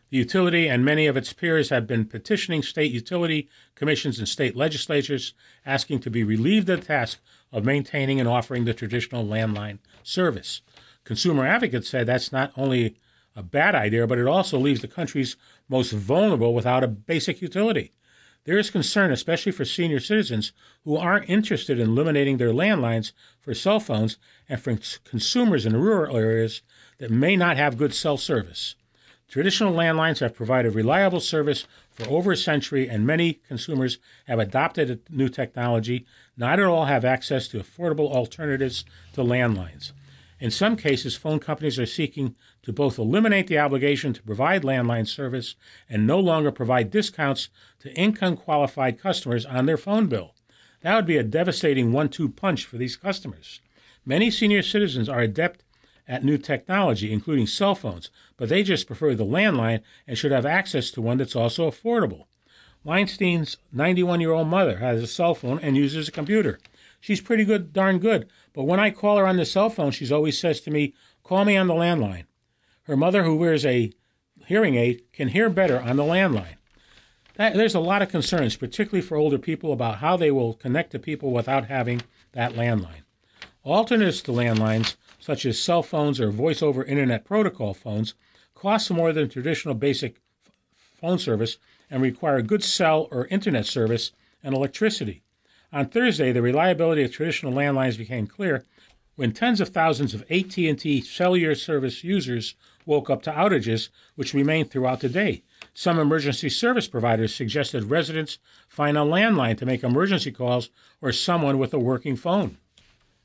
The 0.09 0.17
utility 0.17 0.67
and 0.67 0.83
many 0.83 1.07
of 1.07 1.15
its 1.19 1.31
peers 1.35 1.69
have 1.69 1.87
been 1.87 2.07
petitioning 2.07 2.63
state 2.63 2.91
utility 2.91 3.51
commissions 3.75 4.19
and 4.19 4.27
state 4.27 4.57
legislatures 4.57 5.35
asking 5.67 6.01
to 6.01 6.11
be 6.11 6.25
relieved 6.25 6.71
of 6.71 6.81
the 6.81 6.87
task 6.87 7.19
of 7.53 7.67
maintaining 7.67 8.19
and 8.19 8.27
offering 8.27 8.65
the 8.65 8.73
traditional 8.73 9.27
landline 9.27 9.79
service. 10.03 10.63
Consumer 11.05 11.47
advocates 11.47 11.91
said 11.91 12.07
that's 12.07 12.33
not 12.33 12.53
only 12.57 12.97
a 13.37 13.43
bad 13.43 13.75
idea, 13.75 14.07
but 14.07 14.17
it 14.17 14.27
also 14.27 14.59
leaves 14.59 14.81
the 14.81 14.89
country's 14.89 15.37
most 15.69 15.93
vulnerable 15.93 16.55
without 16.55 16.83
a 16.83 16.89
basic 16.89 17.43
utility. 17.43 17.93
There 18.49 18.57
is 18.57 18.71
concern, 18.71 19.13
especially 19.13 19.53
for 19.53 19.67
senior 19.67 20.01
citizens 20.01 20.53
who 20.83 20.97
aren't 20.97 21.29
interested 21.29 21.79
in 21.79 21.91
eliminating 21.91 22.39
their 22.39 22.55
landlines 22.55 23.13
for 23.43 23.53
cell 23.53 23.79
phones 23.79 24.17
and 24.49 24.59
for 24.59 24.79
consumers 25.05 25.67
in 25.67 25.77
rural 25.77 26.17
areas 26.17 26.63
that 26.97 27.11
may 27.11 27.37
not 27.37 27.59
have 27.59 27.77
good 27.77 27.93
cell 27.93 28.17
service. 28.17 28.75
Traditional 29.29 29.75
landlines 29.75 30.21
have 30.21 30.35
provided 30.35 30.75
reliable 30.75 31.21
service 31.21 31.67
for 31.91 32.09
over 32.09 32.33
a 32.33 32.37
century, 32.39 32.89
and 32.89 33.07
many 33.07 33.35
consumers 33.47 33.99
have 34.27 34.39
adopted 34.39 35.03
new 35.11 35.29
technology. 35.29 36.07
Not 36.35 36.59
at 36.59 36.65
all 36.65 36.87
have 36.87 37.05
access 37.05 37.49
to 37.49 37.59
affordable 37.59 38.11
alternatives 38.11 38.87
to 39.13 39.21
landlines. 39.21 39.93
In 40.41 40.51
some 40.51 40.75
cases, 40.75 41.17
phone 41.17 41.39
companies 41.39 41.79
are 41.79 41.85
seeking 41.85 42.35
to 42.63 42.73
both 42.73 42.99
eliminate 42.99 43.47
the 43.47 43.59
obligation 43.59 44.13
to 44.13 44.23
provide 44.23 44.63
landline 44.63 45.07
service 45.07 45.55
and 45.89 46.07
no 46.07 46.19
longer 46.19 46.51
provide 46.51 46.91
discounts 46.91 47.49
to 47.81 47.95
income 47.95 48.37
qualified 48.37 49.01
customers 49.01 49.47
on 49.47 49.67
their 49.67 49.77
phone 49.77 50.07
bill. 50.07 50.35
That 50.83 50.95
would 50.95 51.07
be 51.07 51.17
a 51.17 51.23
devastating 51.23 51.93
one 51.93 52.09
two 52.09 52.29
punch 52.29 52.65
for 52.65 52.77
these 52.77 52.97
customers. 52.97 53.61
Many 54.05 54.31
senior 54.31 54.63
citizens 54.63 55.09
are 55.09 55.21
adept 55.21 55.65
at 56.07 56.25
new 56.25 56.39
technology, 56.39 57.13
including 57.13 57.47
cell 57.47 57.75
phones, 57.75 58.11
but 58.37 58.49
they 58.49 58.63
just 58.63 58.87
prefer 58.87 59.15
the 59.15 59.25
landline 59.25 59.83
and 60.07 60.17
should 60.17 60.33
have 60.33 60.47
access 60.47 60.91
to 60.93 61.03
one 61.03 61.19
that's 61.19 61.37
also 61.37 61.71
affordable. 61.71 62.25
Weinstein's 62.85 63.59
91 63.73 64.21
year 64.21 64.33
old 64.33 64.49
mother 64.49 64.79
has 64.79 65.03
a 65.03 65.07
cell 65.07 65.35
phone 65.35 65.59
and 65.61 65.77
uses 65.77 66.09
a 66.09 66.13
computer. 66.13 66.59
She's 67.01 67.21
pretty 67.21 67.45
good, 67.45 67.73
darn 67.73 67.99
good, 67.99 68.29
but 68.53 68.65
when 68.65 68.81
I 68.81 68.91
call 68.91 69.19
her 69.19 69.27
on 69.27 69.37
the 69.37 69.45
cell 69.45 69.69
phone, 69.69 69.91
she 69.91 70.11
always 70.13 70.39
says 70.39 70.61
to 70.63 70.71
me, 70.71 70.95
Call 71.23 71.45
me 71.45 71.57
on 71.57 71.67
the 71.67 71.75
landline. 71.75 72.25
Her 72.89 72.97
mother, 72.97 73.23
who 73.23 73.37
wears 73.37 73.67
a 73.67 73.93
hearing 74.47 74.75
aid, 74.75 75.03
can 75.13 75.29
hear 75.29 75.51
better 75.51 75.79
on 75.79 75.97
the 75.97 76.03
landline. 76.03 76.57
That, 77.35 77.55
there's 77.55 77.75
a 77.75 77.81
lot 77.81 78.01
of 78.01 78.09
concerns, 78.09 78.57
particularly 78.57 79.07
for 79.07 79.17
older 79.17 79.39
people, 79.39 79.75
about 79.75 79.99
how 79.99 80.17
they 80.17 80.31
will 80.31 80.55
connect 80.55 80.93
to 80.93 80.99
people 80.99 81.31
without 81.31 81.67
having 81.67 82.01
that 82.33 82.55
landline. 82.55 83.03
Alternatives 83.63 84.23
to 84.23 84.33
landlines 84.33 84.97
such 85.21 85.45
as 85.45 85.61
cell 85.61 85.83
phones 85.83 86.19
or 86.19 86.31
voice 86.31 86.63
over 86.63 86.83
internet 86.83 87.27
protocol 87.27 87.75
phones, 87.75 88.15
cost 88.55 88.91
more 88.91 89.13
than 89.13 89.29
traditional 89.29 89.75
basic 89.75 90.17
phone 90.99 91.19
service 91.19 91.59
and 91.91 92.01
require 92.01 92.41
good 92.41 92.65
cell 92.65 93.09
or 93.11 93.27
internet 93.27 93.67
service 93.67 94.13
and 94.43 94.55
electricity. 94.55 95.23
On 95.71 95.87
Thursday, 95.87 96.33
the 96.33 96.41
reliability 96.41 97.03
of 97.03 97.13
traditional 97.13 97.53
landlines 97.53 97.99
became 97.99 98.27
clear 98.27 98.65
when 99.17 99.33
tens 99.33 99.61
of 99.61 99.69
thousands 99.69 100.15
of 100.15 100.23
AT&T 100.31 101.03
cellular 101.03 101.55
service 101.55 102.03
users 102.03 102.55
woke 102.89 103.11
up 103.11 103.23
to 103.23 103.31
outages 103.31 103.91
which 104.17 104.35
remained 104.35 104.71
throughout 104.71 105.01
the 105.01 105.09
day. 105.09 105.45
Some 105.75 106.01
emergency 106.01 106.49
service 106.49 106.89
providers 106.89 107.35
suggested 107.35 107.85
residents 107.85 108.39
find 108.67 108.97
a 108.97 109.03
landline 109.03 109.59
to 109.59 109.67
make 109.67 109.85
emergency 109.85 110.33
calls 110.33 110.71
or 111.03 111.13
someone 111.13 111.59
with 111.59 111.75
a 111.75 111.79
working 111.79 112.17
phone. 112.17 112.57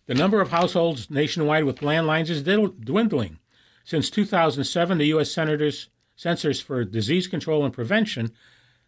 The 0.06 0.16
number 0.16 0.42
of 0.42 0.50
households 0.50 1.10
nationwide 1.10 1.64
with 1.64 1.80
landlines 1.80 2.30
is 2.30 2.44
dwindling. 2.44 3.40
Since 3.86 4.10
2007, 4.10 4.98
the 4.98 5.08
U.S. 5.08 5.32
Senators, 5.32 5.90
Centers 6.16 6.60
for 6.60 6.84
Disease 6.84 7.28
Control 7.28 7.64
and 7.64 7.74
Prevention 7.74 8.32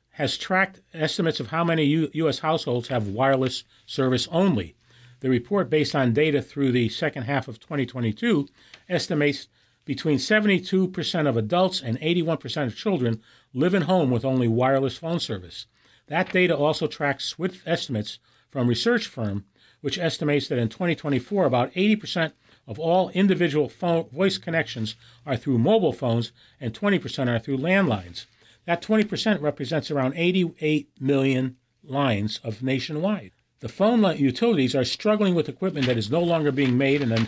has 0.10 0.38
tracked 0.38 0.82
estimates 0.94 1.40
of 1.40 1.48
how 1.48 1.64
many 1.64 1.86
U- 1.86 2.10
U.S. 2.14 2.40
households 2.40 2.90
have 2.90 3.08
wireless 3.08 3.64
service 3.86 4.28
only. 4.30 4.76
The 5.22 5.30
report, 5.30 5.70
based 5.70 5.96
on 5.96 6.14
data 6.14 6.42
through 6.42 6.74
the 6.74 6.90
second 6.90 7.24
half 7.24 7.48
of 7.48 7.60
2022, 7.60 8.48
estimates 8.90 9.48
between 9.86 10.18
72% 10.18 11.28
of 11.28 11.38
adults 11.38 11.82
and 11.82 12.00
81% 12.02 12.66
of 12.66 12.76
children 12.76 13.22
live 13.54 13.74
in 13.74 13.84
home 13.84 14.12
with 14.12 14.26
only 14.26 14.48
wireless 14.48 14.98
phone 14.98 15.20
service. 15.20 15.68
That 16.08 16.32
data 16.32 16.58
also 16.58 16.88
tracks 16.88 17.26
SWIFT 17.26 17.62
estimates 17.66 18.20
from 18.50 18.68
research 18.68 19.08
firm 19.08 19.46
which 19.86 20.00
estimates 20.00 20.48
that 20.48 20.58
in 20.58 20.68
2024, 20.68 21.46
about 21.46 21.72
80% 21.74 22.32
of 22.66 22.80
all 22.80 23.10
individual 23.10 23.70
phone, 23.70 24.10
voice 24.10 24.40
connections 24.40 24.96
are 25.28 25.38
through 25.38 25.60
mobile 25.60 25.94
phones 25.94 26.32
and 26.60 26.74
20% 26.74 27.30
are 27.30 27.38
through 27.38 27.60
landlines. 27.60 28.26
That 28.66 28.82
20% 28.82 29.44
represents 29.44 29.92
around 29.92 30.16
88 30.16 30.90
million 31.00 31.58
lines 31.84 32.40
of 32.44 32.64
nationwide. 32.64 33.34
The 33.60 33.70
phone 33.70 34.04
utilities 34.18 34.74
are 34.74 34.84
struggling 34.84 35.36
with 35.36 35.50
equipment 35.50 35.86
that 35.86 36.00
is 36.00 36.10
no 36.10 36.24
longer 36.24 36.52
being 36.52 36.80
made 36.80 37.04
and 37.04 37.12
a 37.12 37.28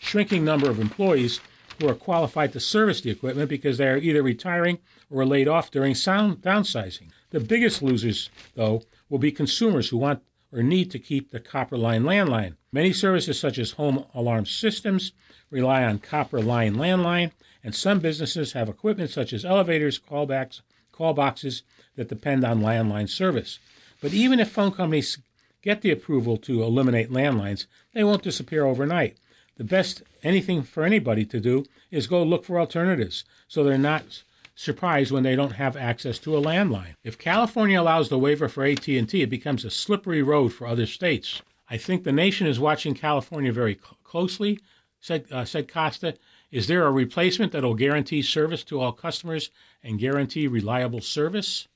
shrinking 0.00 0.46
number 0.46 0.70
of 0.70 0.80
employees 0.80 1.40
who 1.78 1.88
are 1.88 1.94
qualified 1.94 2.52
to 2.52 2.60
service 2.60 3.00
the 3.00 3.10
equipment 3.10 3.48
because 3.48 3.78
they 3.78 3.88
are 3.88 3.96
either 3.96 4.22
retiring 4.22 4.78
or 5.10 5.24
laid 5.24 5.48
off 5.48 5.70
during 5.70 5.94
sound 5.94 6.42
downsizing. 6.42 7.08
The 7.30 7.40
biggest 7.40 7.82
losers, 7.82 8.30
though, 8.54 8.82
will 9.08 9.18
be 9.18 9.32
consumers 9.32 9.88
who 9.88 9.96
want 9.98 10.22
or 10.52 10.62
need 10.62 10.90
to 10.90 10.98
keep 10.98 11.30
the 11.30 11.40
copper 11.40 11.76
line 11.76 12.04
landline. 12.04 12.54
Many 12.72 12.92
services, 12.92 13.38
such 13.38 13.58
as 13.58 13.72
home 13.72 14.04
alarm 14.14 14.46
systems, 14.46 15.12
rely 15.50 15.84
on 15.84 15.98
copper 15.98 16.40
line 16.40 16.76
landline, 16.76 17.32
and 17.62 17.74
some 17.74 18.00
businesses 18.00 18.52
have 18.52 18.68
equipment 18.68 19.10
such 19.10 19.32
as 19.32 19.44
elevators, 19.44 19.98
callbacks, 19.98 20.62
call 20.92 21.12
boxes 21.12 21.62
that 21.96 22.08
depend 22.08 22.44
on 22.44 22.62
landline 22.62 23.08
service. 23.08 23.58
But 24.00 24.14
even 24.14 24.40
if 24.40 24.50
phone 24.50 24.72
companies 24.72 25.18
get 25.62 25.82
the 25.82 25.90
approval 25.90 26.36
to 26.38 26.62
eliminate 26.62 27.10
landlines, 27.10 27.66
they 27.92 28.04
won't 28.04 28.22
disappear 28.22 28.64
overnight. 28.64 29.18
The 29.58 29.64
best 29.64 30.04
anything 30.22 30.62
for 30.62 30.84
anybody 30.84 31.24
to 31.26 31.40
do 31.40 31.66
is 31.90 32.06
go 32.06 32.22
look 32.22 32.44
for 32.44 32.60
alternatives 32.60 33.24
so 33.48 33.64
they're 33.64 33.76
not 33.76 34.22
surprised 34.54 35.10
when 35.10 35.24
they 35.24 35.34
don't 35.34 35.52
have 35.52 35.76
access 35.76 36.18
to 36.20 36.36
a 36.36 36.40
landline. 36.40 36.94
If 37.02 37.18
California 37.18 37.80
allows 37.80 38.08
the 38.08 38.20
waiver 38.20 38.48
for 38.48 38.64
AT&T, 38.64 39.20
it 39.20 39.28
becomes 39.28 39.64
a 39.64 39.70
slippery 39.70 40.22
road 40.22 40.52
for 40.52 40.66
other 40.66 40.86
states. 40.86 41.42
I 41.68 41.76
think 41.76 42.04
the 42.04 42.12
nation 42.12 42.46
is 42.46 42.60
watching 42.60 42.94
California 42.94 43.52
very 43.52 43.74
closely, 44.04 44.60
said, 45.00 45.26
uh, 45.32 45.44
said 45.44 45.66
Costa. 45.66 46.16
Is 46.52 46.68
there 46.68 46.86
a 46.86 46.92
replacement 46.92 47.50
that 47.50 47.64
will 47.64 47.74
guarantee 47.74 48.22
service 48.22 48.62
to 48.64 48.80
all 48.80 48.92
customers 48.92 49.50
and 49.82 49.98
guarantee 49.98 50.46
reliable 50.46 51.00
service? 51.00 51.66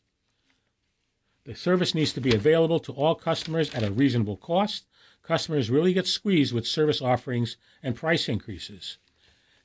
The 1.45 1.57
service 1.57 1.97
needs 1.97 2.13
to 2.13 2.21
be 2.21 2.33
available 2.33 2.79
to 2.79 2.93
all 2.93 3.17
customers 3.17 3.75
at 3.75 3.83
a 3.83 3.91
reasonable 3.91 4.37
cost. 4.37 4.87
Customers 5.23 5.71
really 5.71 5.93
get 5.93 6.07
squeezed 6.07 6.53
with 6.53 6.67
service 6.67 7.01
offerings 7.01 7.57
and 7.83 7.95
price 7.95 8.29
increases. 8.29 8.99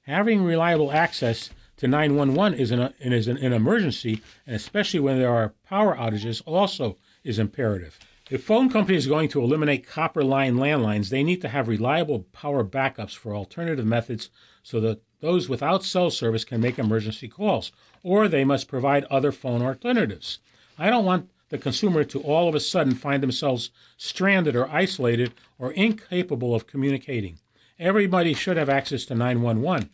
Having 0.03 0.43
reliable 0.43 0.91
access 0.91 1.49
to 1.77 1.87
911 1.87 2.59
is 2.59 2.71
an, 2.71 2.93
is 2.99 3.27
an, 3.27 3.37
an 3.37 3.53
emergency, 3.53 4.21
and 4.45 4.55
especially 4.55 4.99
when 4.99 5.19
there 5.19 5.33
are 5.33 5.53
power 5.65 5.95
outages, 5.95 6.41
also 6.45 6.97
is 7.23 7.39
imperative. 7.39 7.99
If 8.29 8.43
phone 8.43 8.69
companies 8.69 9.07
are 9.07 9.11
going 9.11 9.29
to 9.29 9.41
eliminate 9.41 9.87
copper 9.87 10.23
line 10.23 10.55
landlines, 10.55 11.09
they 11.09 11.23
need 11.23 11.41
to 11.41 11.49
have 11.49 11.67
reliable 11.67 12.25
power 12.33 12.63
backups 12.63 13.15
for 13.15 13.35
alternative 13.35 13.85
methods 13.85 14.29
so 14.63 14.79
that 14.81 15.01
those 15.21 15.49
without 15.49 15.83
cell 15.83 16.09
service 16.11 16.43
can 16.43 16.61
make 16.61 16.77
emergency 16.77 17.27
calls, 17.27 17.71
or 18.03 18.27
they 18.27 18.43
must 18.43 18.67
provide 18.67 19.05
other 19.05 19.31
phone 19.31 19.61
alternatives. 19.61 20.39
I 20.77 20.89
don't 20.89 21.05
want 21.05 21.29
the 21.49 21.57
consumer 21.57 22.03
to 22.03 22.21
all 22.21 22.49
of 22.49 22.55
a 22.55 22.59
sudden 22.59 22.93
find 22.93 23.23
themselves 23.23 23.71
stranded 23.97 24.55
or 24.55 24.69
isolated 24.69 25.33
or 25.57 25.71
incapable 25.71 26.53
of 26.53 26.67
communicating. 26.67 27.39
Everybody 27.79 28.33
should 28.33 28.57
have 28.57 28.69
access 28.69 29.05
to 29.05 29.15
911. 29.15 29.89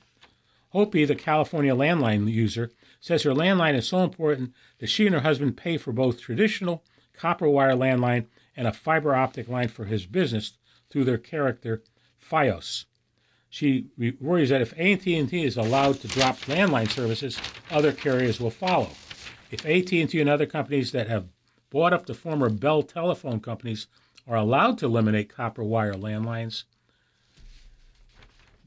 Hopi, 0.70 1.06
the 1.06 1.16
California 1.16 1.76
landline 1.76 2.32
user, 2.32 2.72
says 3.00 3.24
her 3.24 3.34
landline 3.34 3.76
is 3.76 3.88
so 3.88 4.04
important 4.04 4.54
that 4.80 4.90
she 4.90 5.06
and 5.06 5.14
her 5.14 5.22
husband 5.22 5.58
pay 5.58 5.78
for 5.78 5.92
both 5.92 6.20
traditional 6.20 6.84
copper 7.14 7.48
wire 7.48 7.76
landline 7.76 8.26
and 8.56 8.68
a 8.68 8.74
fiber 8.74 9.16
optic 9.16 9.48
line 9.48 9.68
for 9.68 9.86
his 9.86 10.06
business 10.06 10.58
through 10.90 11.04
their 11.04 11.18
character 11.18 11.84
Fios. 12.20 12.86
She 13.50 13.86
worries 14.20 14.50
that 14.50 14.62
if 14.62 14.74
AT&T 14.80 15.44
is 15.44 15.58
allowed 15.58 16.02
to 16.02 16.08
drop 16.08 16.40
landline 16.42 16.90
services, 16.90 17.38
other 17.70 17.92
carriers 17.92 18.40
will 18.40 18.50
follow. 18.50 18.90
If 19.52 19.66
AT&T 19.66 20.20
and 20.20 20.30
other 20.30 20.48
companies 20.48 20.92
that 20.94 21.08
have 21.08 21.28
bought 21.74 21.92
up 21.92 22.06
the 22.06 22.14
former 22.14 22.50
Bell 22.50 22.84
telephone 22.84 23.40
companies 23.40 23.88
are 24.28 24.38
allowed 24.38 24.78
to 24.78 24.86
eliminate 24.86 25.28
copper 25.28 25.64
wire 25.64 25.96
landlines, 25.96 26.66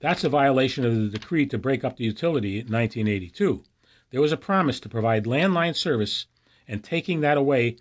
that's 0.01 0.25
a 0.25 0.29
violation 0.29 0.85
of 0.85 0.95
the 0.95 1.09
decree 1.09 1.47
to 1.47 1.57
break 1.57 1.85
up 1.85 1.97
the 1.97 2.05
utility 2.05 2.59
in 2.59 2.67
1982. 2.67 3.63
There 4.11 4.21
was 4.21 4.33
a 4.33 4.37
promise 4.37 4.81
to 4.81 4.89
provide 4.89 5.25
landline 5.25 5.77
service, 5.77 6.27
and 6.67 6.83
taking 6.83 7.21
that 7.21 7.39
away 7.39 7.77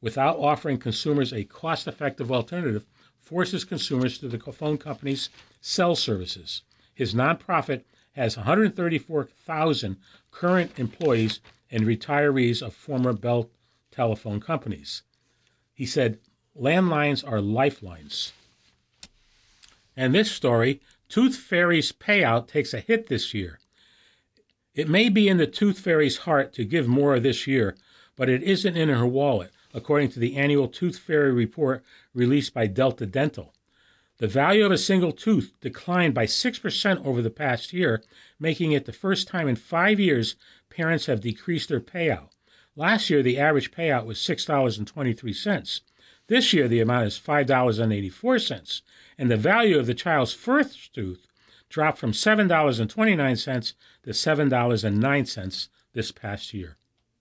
without 0.00 0.36
offering 0.36 0.78
consumers 0.78 1.32
a 1.32 1.44
cost 1.44 1.86
effective 1.86 2.32
alternative 2.32 2.84
forces 3.20 3.64
consumers 3.64 4.18
to 4.18 4.28
the 4.28 4.40
phone 4.40 4.76
companies' 4.76 5.30
cell 5.60 5.94
services. 5.94 6.62
His 6.94 7.14
nonprofit 7.14 7.84
has 8.12 8.36
134,000 8.36 9.96
current 10.32 10.78
employees 10.78 11.38
and 11.70 11.84
retirees 11.84 12.60
of 12.60 12.74
former 12.74 13.12
Bell 13.12 13.48
telephone 13.90 14.40
companies. 14.40 15.02
He 15.74 15.86
said, 15.86 16.18
Landlines 16.56 17.26
are 17.26 17.40
lifelines. 17.40 18.32
And 19.96 20.14
this 20.14 20.30
story 20.30 20.80
Tooth 21.08 21.36
Fairy's 21.36 21.92
payout 21.92 22.48
takes 22.48 22.74
a 22.74 22.80
hit 22.80 23.06
this 23.06 23.32
year. 23.32 23.58
It 24.74 24.88
may 24.88 25.08
be 25.08 25.28
in 25.28 25.38
the 25.38 25.46
Tooth 25.46 25.80
Fairy's 25.80 26.18
heart 26.18 26.52
to 26.54 26.64
give 26.64 26.86
more 26.86 27.18
this 27.18 27.46
year, 27.46 27.76
but 28.14 28.28
it 28.28 28.42
isn't 28.42 28.76
in 28.76 28.88
her 28.88 29.06
wallet, 29.06 29.50
according 29.72 30.10
to 30.10 30.20
the 30.20 30.36
annual 30.36 30.68
Tooth 30.68 30.98
Fairy 30.98 31.32
report 31.32 31.82
released 32.14 32.52
by 32.52 32.66
Delta 32.66 33.06
Dental. 33.06 33.54
The 34.18 34.26
value 34.26 34.66
of 34.66 34.72
a 34.72 34.78
single 34.78 35.12
tooth 35.12 35.52
declined 35.60 36.12
by 36.12 36.26
6% 36.26 37.06
over 37.06 37.22
the 37.22 37.30
past 37.30 37.72
year, 37.72 38.02
making 38.38 38.72
it 38.72 38.84
the 38.84 38.92
first 38.92 39.28
time 39.28 39.48
in 39.48 39.56
five 39.56 39.98
years 40.00 40.34
parents 40.70 41.06
have 41.06 41.20
decreased 41.20 41.68
their 41.68 41.80
payout. 41.80 42.30
Last 42.78 43.10
year, 43.10 43.24
the 43.24 43.40
average 43.40 43.72
payout 43.72 44.06
was 44.06 44.18
$6.23. 44.18 45.80
This 46.28 46.52
year, 46.52 46.68
the 46.68 46.78
amount 46.78 47.08
is 47.08 47.18
$5.84, 47.18 48.82
and 49.18 49.28
the 49.28 49.36
value 49.36 49.80
of 49.80 49.86
the 49.86 49.94
child's 49.94 50.32
first 50.32 50.94
tooth 50.94 51.26
dropped 51.68 51.98
from 51.98 52.12
$7.29 52.12 53.74
to 54.04 54.10
$7.09 54.10 55.68
this 55.92 56.12
past 56.12 56.54
year. 56.54 56.76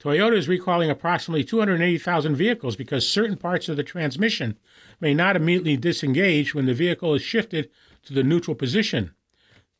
Toyota 0.00 0.36
is 0.36 0.48
recalling 0.48 0.90
approximately 0.90 1.44
280,000 1.44 2.34
vehicles 2.34 2.74
because 2.74 3.08
certain 3.08 3.36
parts 3.36 3.68
of 3.68 3.76
the 3.76 3.84
transmission 3.84 4.58
may 5.00 5.14
not 5.14 5.36
immediately 5.36 5.76
disengage 5.76 6.52
when 6.52 6.66
the 6.66 6.74
vehicle 6.74 7.14
is 7.14 7.22
shifted 7.22 7.70
to 8.02 8.12
the 8.12 8.24
neutral 8.24 8.56
position. 8.56 9.12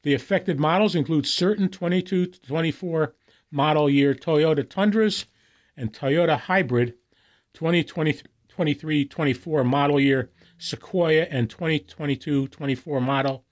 The 0.02 0.14
affected 0.14 0.61
models 0.61 0.94
include 0.94 1.26
certain 1.26 1.68
22 1.68 2.26
to 2.26 2.40
24 2.40 3.14
model 3.50 3.90
year 3.90 4.14
Toyota 4.14 4.68
Tundras 4.68 5.26
and 5.76 5.92
Toyota 5.92 6.38
Hybrid 6.38 6.94
2023 7.54 9.04
24 9.04 9.64
model 9.64 9.98
year 9.98 10.30
Sequoia 10.58 11.26
and 11.30 11.50
2022 11.50 12.48
24 12.48 13.00
model 13.00 13.44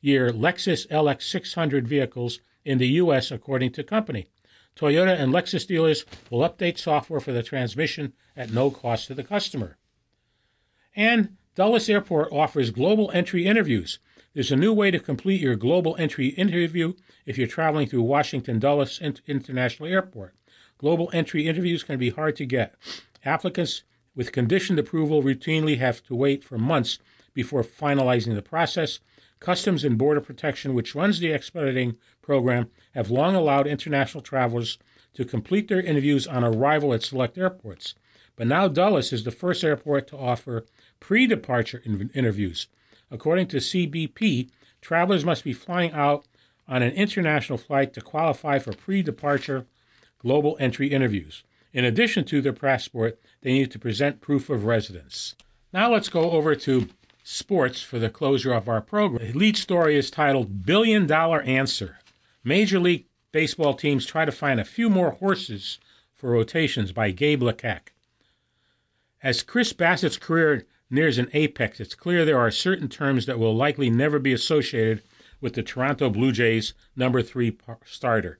year 0.00 0.30
Lexus 0.30 0.86
LX600 0.88 1.84
vehicles 1.84 2.40
in 2.64 2.78
the 2.78 2.88
U.S., 2.88 3.30
according 3.30 3.72
to 3.72 3.82
company. 3.82 4.28
Toyota 4.76 5.18
and 5.18 5.32
Lexus 5.32 5.66
dealers 5.66 6.04
will 6.30 6.48
update 6.48 6.78
software 6.78 7.20
for 7.20 7.32
the 7.32 7.42
transmission 7.42 8.12
at 8.36 8.52
no 8.52 8.70
cost 8.70 9.06
to 9.06 9.14
the 9.14 9.24
customer. 9.24 9.76
And 10.94 11.36
Dulles 11.54 11.88
Airport 11.88 12.30
offers 12.30 12.70
global 12.70 13.10
entry 13.12 13.46
interviews. 13.46 13.98
There's 14.34 14.52
a 14.52 14.56
new 14.56 14.74
way 14.74 14.90
to 14.90 15.00
complete 15.00 15.40
your 15.40 15.56
global 15.56 15.96
entry 15.98 16.28
interview 16.28 16.92
if 17.24 17.38
you're 17.38 17.48
traveling 17.48 17.88
through 17.88 18.02
Washington 18.02 18.58
Dulles 18.58 19.00
International 19.26 19.88
Airport. 19.88 20.34
Global 20.76 21.08
entry 21.14 21.48
interviews 21.48 21.82
can 21.82 21.98
be 21.98 22.10
hard 22.10 22.36
to 22.36 22.44
get. 22.44 22.74
Applicants 23.24 23.84
with 24.14 24.32
conditioned 24.32 24.78
approval 24.78 25.22
routinely 25.22 25.78
have 25.78 26.02
to 26.04 26.14
wait 26.14 26.44
for 26.44 26.58
months 26.58 26.98
before 27.32 27.62
finalizing 27.64 28.34
the 28.34 28.42
process. 28.42 29.00
Customs 29.40 29.82
and 29.82 29.96
Border 29.96 30.20
Protection, 30.20 30.74
which 30.74 30.94
runs 30.94 31.20
the 31.20 31.32
expediting 31.32 31.96
program, 32.20 32.70
have 32.92 33.10
long 33.10 33.34
allowed 33.34 33.66
international 33.66 34.22
travelers 34.22 34.76
to 35.14 35.24
complete 35.24 35.68
their 35.68 35.80
interviews 35.80 36.26
on 36.26 36.44
arrival 36.44 36.92
at 36.92 37.02
select 37.02 37.38
airports. 37.38 37.94
But 38.36 38.46
now 38.46 38.68
Dulles 38.68 39.10
is 39.10 39.24
the 39.24 39.30
first 39.30 39.64
airport 39.64 40.06
to 40.08 40.18
offer 40.18 40.66
pre 41.00 41.26
departure 41.26 41.80
in- 41.82 42.10
interviews. 42.12 42.68
According 43.10 43.48
to 43.48 43.56
CBP, 43.58 44.50
travelers 44.80 45.24
must 45.24 45.44
be 45.44 45.52
flying 45.52 45.92
out 45.92 46.26
on 46.66 46.82
an 46.82 46.92
international 46.92 47.58
flight 47.58 47.92
to 47.94 48.00
qualify 48.00 48.58
for 48.58 48.72
pre 48.72 49.02
departure 49.02 49.66
global 50.18 50.56
entry 50.60 50.88
interviews. 50.88 51.42
In 51.72 51.84
addition 51.84 52.24
to 52.24 52.40
their 52.40 52.52
passport, 52.52 53.18
they 53.42 53.52
need 53.52 53.70
to 53.70 53.78
present 53.78 54.20
proof 54.20 54.50
of 54.50 54.64
residence. 54.64 55.34
Now 55.72 55.92
let's 55.92 56.08
go 56.08 56.30
over 56.30 56.54
to 56.54 56.88
sports 57.22 57.82
for 57.82 57.98
the 57.98 58.08
closure 58.08 58.52
of 58.52 58.68
our 58.68 58.80
program. 58.80 59.32
The 59.32 59.38
lead 59.38 59.56
story 59.56 59.96
is 59.96 60.10
titled 60.10 60.64
Billion 60.64 61.06
Dollar 61.06 61.42
Answer. 61.42 61.98
Major 62.42 62.78
League 62.78 63.04
Baseball 63.30 63.74
teams 63.74 64.06
try 64.06 64.24
to 64.24 64.32
find 64.32 64.58
a 64.58 64.64
few 64.64 64.88
more 64.88 65.10
horses 65.10 65.78
for 66.14 66.30
rotations 66.30 66.92
by 66.92 67.10
Gabe 67.10 67.42
Lacques. 67.42 67.92
As 69.22 69.42
Chris 69.42 69.74
Bassitt's 69.74 70.16
career 70.16 70.64
nears 70.90 71.18
an 71.18 71.28
apex, 71.32 71.80
it's 71.80 71.94
clear 71.94 72.24
there 72.24 72.38
are 72.38 72.50
certain 72.50 72.88
terms 72.88 73.26
that 73.26 73.38
will 73.38 73.54
likely 73.54 73.90
never 73.90 74.18
be 74.18 74.32
associated 74.32 75.02
with 75.40 75.54
the 75.54 75.62
Toronto 75.62 76.10
Blue 76.10 76.32
Jays 76.32 76.74
number 76.96 77.22
three 77.22 77.56
starter. 77.84 78.38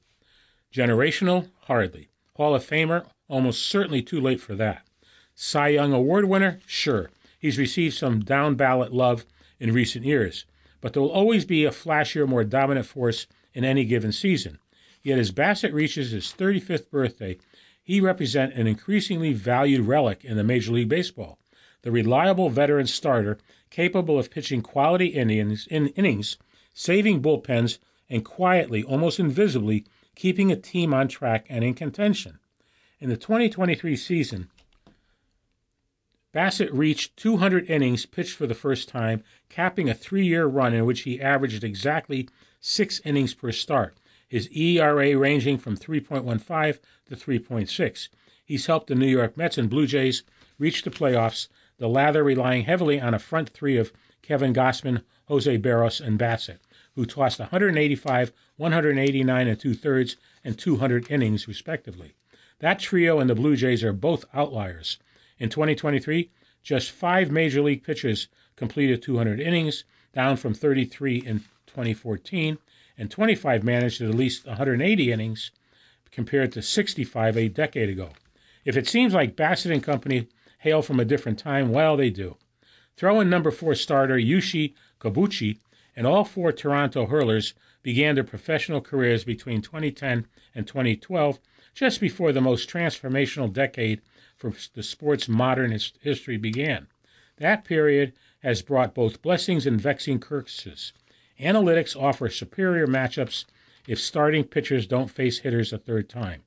Generational? 0.72 1.50
Hardly. 1.62 2.08
Hall 2.34 2.54
of 2.54 2.66
Famer? 2.66 3.06
Almost 3.28 3.68
certainly 3.68 4.02
too 4.02 4.20
late 4.20 4.40
for 4.40 4.54
that. 4.56 4.86
Cy 5.34 5.68
Young 5.68 5.92
Award 5.92 6.24
winner? 6.24 6.60
Sure. 6.66 7.10
He's 7.38 7.58
received 7.58 7.94
some 7.94 8.20
down 8.20 8.56
ballot 8.56 8.92
love 8.92 9.24
in 9.60 9.72
recent 9.72 10.04
years, 10.04 10.44
but 10.80 10.92
there 10.92 11.02
will 11.02 11.10
always 11.10 11.44
be 11.44 11.64
a 11.64 11.70
flashier, 11.70 12.26
more 12.26 12.44
dominant 12.44 12.86
force 12.86 13.26
in 13.54 13.64
any 13.64 13.84
given 13.84 14.12
season. 14.12 14.58
Yet 15.02 15.18
as 15.18 15.30
Bassitt 15.30 15.72
reaches 15.72 16.10
his 16.10 16.26
35th 16.26 16.90
birthday, 16.90 17.38
he 17.82 18.00
represents 18.00 18.56
an 18.56 18.66
increasingly 18.66 19.32
valued 19.32 19.86
relic 19.86 20.24
in 20.24 20.36
the 20.36 20.44
Major 20.44 20.72
League 20.72 20.88
Baseball. 20.88 21.38
The 21.82 21.92
reliable 21.92 22.50
veteran 22.50 22.86
starter 22.86 23.38
capable 23.70 24.18
of 24.18 24.30
pitching 24.30 24.62
quality 24.62 25.06
innings, 25.06 25.66
in 25.68 25.88
innings 25.88 26.36
saving 26.74 27.20
bullpens, 27.22 27.78
and 28.08 28.24
quietly, 28.24 28.82
almost 28.82 29.20
invisibly, 29.20 29.84
keeping 30.14 30.50
a 30.50 30.56
team 30.56 30.92
on 30.94 31.08
track 31.08 31.46
and 31.48 31.64
in 31.64 31.74
contention. 31.74 32.38
In 33.00 33.08
the 33.08 33.16
2023 33.16 33.96
season, 33.96 34.48
Bassitt 36.32 36.72
reached 36.72 37.16
200 37.16 37.70
innings 37.70 38.06
pitched 38.06 38.36
for 38.36 38.46
the 38.46 38.54
first 38.54 38.88
time, 38.88 39.22
capping 39.48 39.88
a 39.88 39.94
three 39.94 40.26
year 40.26 40.46
run 40.46 40.74
in 40.74 40.84
which 40.84 41.02
he 41.02 41.20
averaged 41.20 41.64
exactly 41.64 42.28
six 42.60 43.00
innings 43.04 43.34
per 43.34 43.50
start, 43.50 43.96
his 44.28 44.48
ERA 44.50 45.16
ranging 45.16 45.58
from 45.58 45.76
3.15 45.76 46.78
to 47.06 47.16
3.6. 47.16 48.08
He's 48.44 48.66
helped 48.66 48.88
the 48.88 48.94
New 48.94 49.06
York 49.06 49.36
Mets 49.36 49.58
and 49.58 49.70
Blue 49.70 49.86
Jays 49.86 50.22
reach 50.58 50.82
the 50.82 50.90
playoffs, 50.90 51.48
the 51.78 51.88
latter 51.88 52.22
relying 52.22 52.64
heavily 52.64 53.00
on 53.00 53.14
a 53.14 53.18
front 53.18 53.48
three 53.48 53.76
of 53.76 53.92
Kevin 54.22 54.52
Gausman, 54.52 55.02
Jose 55.26 55.58
Berrios, 55.58 56.00
and 56.00 56.18
Bassitt, 56.18 56.58
who 56.94 57.06
tossed 57.06 57.38
185, 57.38 58.32
189 58.56 59.48
and 59.48 59.60
two 59.60 59.74
thirds, 59.74 60.16
and 60.44 60.58
200 60.58 61.10
innings, 61.10 61.48
respectively. 61.48 62.14
That 62.58 62.80
trio 62.80 63.20
and 63.20 63.30
the 63.30 63.34
Blue 63.34 63.56
Jays 63.56 63.84
are 63.84 63.92
both 63.92 64.24
outliers. 64.34 64.98
In 65.38 65.48
2023, 65.48 66.30
just 66.62 66.90
five 66.90 67.30
major 67.30 67.62
league 67.62 67.84
pitchers 67.84 68.28
completed 68.56 69.00
200 69.00 69.38
innings, 69.38 69.84
down 70.12 70.36
from 70.36 70.54
33 70.54 71.18
in 71.18 71.38
2014, 71.66 72.58
and 72.96 73.10
25 73.10 73.62
managed 73.62 74.02
at 74.02 74.10
least 74.10 74.46
180 74.46 75.12
innings 75.12 75.52
compared 76.10 76.50
to 76.52 76.62
65 76.62 77.36
a 77.36 77.48
decade 77.48 77.88
ago. 77.88 78.10
If 78.64 78.76
it 78.76 78.88
seems 78.88 79.14
like 79.14 79.36
Bassitt 79.36 79.72
and 79.72 79.82
company 79.82 80.28
hail 80.68 80.82
from 80.82 81.00
a 81.00 81.04
different 81.04 81.38
time, 81.38 81.70
well, 81.70 81.96
they 81.96 82.10
do. 82.10 82.36
Throw 82.96 83.20
in 83.20 83.30
number 83.30 83.50
four 83.50 83.74
starter 83.74 84.16
Yusei 84.16 84.74
Kikuchi, 85.00 85.58
and 85.96 86.06
all 86.06 86.24
four 86.24 86.52
Toronto 86.52 87.06
hurlers 87.06 87.54
began 87.82 88.14
their 88.14 88.24
professional 88.24 88.82
careers 88.82 89.24
between 89.24 89.62
2010 89.62 90.26
and 90.54 90.66
2012, 90.66 91.38
just 91.74 92.00
before 92.00 92.32
the 92.32 92.42
most 92.42 92.68
transformational 92.68 93.50
decade 93.50 94.02
for 94.36 94.52
the 94.74 94.82
sport's 94.82 95.26
modern 95.26 95.70
his- 95.70 95.94
history 96.02 96.36
began. 96.36 96.86
That 97.38 97.64
period 97.64 98.12
has 98.40 98.60
brought 98.60 98.94
both 98.94 99.22
blessings 99.22 99.66
and 99.66 99.80
vexing 99.80 100.20
curses. 100.20 100.92
Analytics 101.40 101.96
offer 101.96 102.28
superior 102.28 102.86
matchups 102.86 103.46
if 103.86 103.98
starting 103.98 104.44
pitchers 104.44 104.86
don't 104.86 105.10
face 105.10 105.38
hitters 105.38 105.72
a 105.72 105.78
third 105.78 106.10
time. 106.10 106.42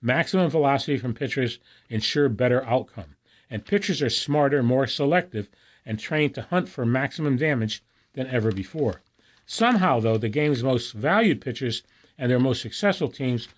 Maximum 0.00 0.48
velocity 0.48 0.96
from 0.96 1.12
pitchers 1.12 1.58
ensure 1.90 2.28
better 2.28 2.64
outcome, 2.64 3.16
and 3.50 3.64
pitchers 3.64 4.02
are 4.02 4.10
smarter, 4.10 4.62
more 4.62 4.86
selective, 4.86 5.48
and 5.86 5.98
trained 5.98 6.34
to 6.34 6.42
hunt 6.42 6.68
for 6.68 6.84
maximum 6.84 7.36
damage 7.36 7.82
than 8.12 8.26
ever 8.26 8.52
before. 8.52 9.02
Somehow, 9.46 10.00
though, 10.00 10.18
the 10.18 10.28
game's 10.28 10.62
most 10.62 10.92
valued 10.92 11.40
pitchers 11.40 11.82
and 12.18 12.30
their 12.30 12.38
most 12.38 12.60
successful 12.60 13.08
teams 13.08 13.48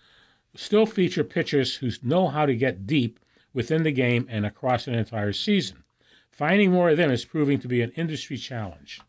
still 0.54 0.86
feature 0.86 1.24
pitchers 1.24 1.76
who 1.76 1.90
know 2.02 2.28
how 2.28 2.46
to 2.46 2.54
get 2.54 2.86
deep 2.86 3.18
within 3.52 3.82
the 3.82 3.92
game 3.92 4.26
and 4.28 4.46
across 4.46 4.86
an 4.86 4.94
entire 4.94 5.32
season. 5.32 5.82
Finding 6.30 6.70
more 6.70 6.90
of 6.90 6.96
them 6.96 7.10
is 7.10 7.24
proving 7.24 7.58
to 7.58 7.68
be 7.68 7.82
an 7.82 7.92
industry 7.96 8.36
challenge. 8.36 9.00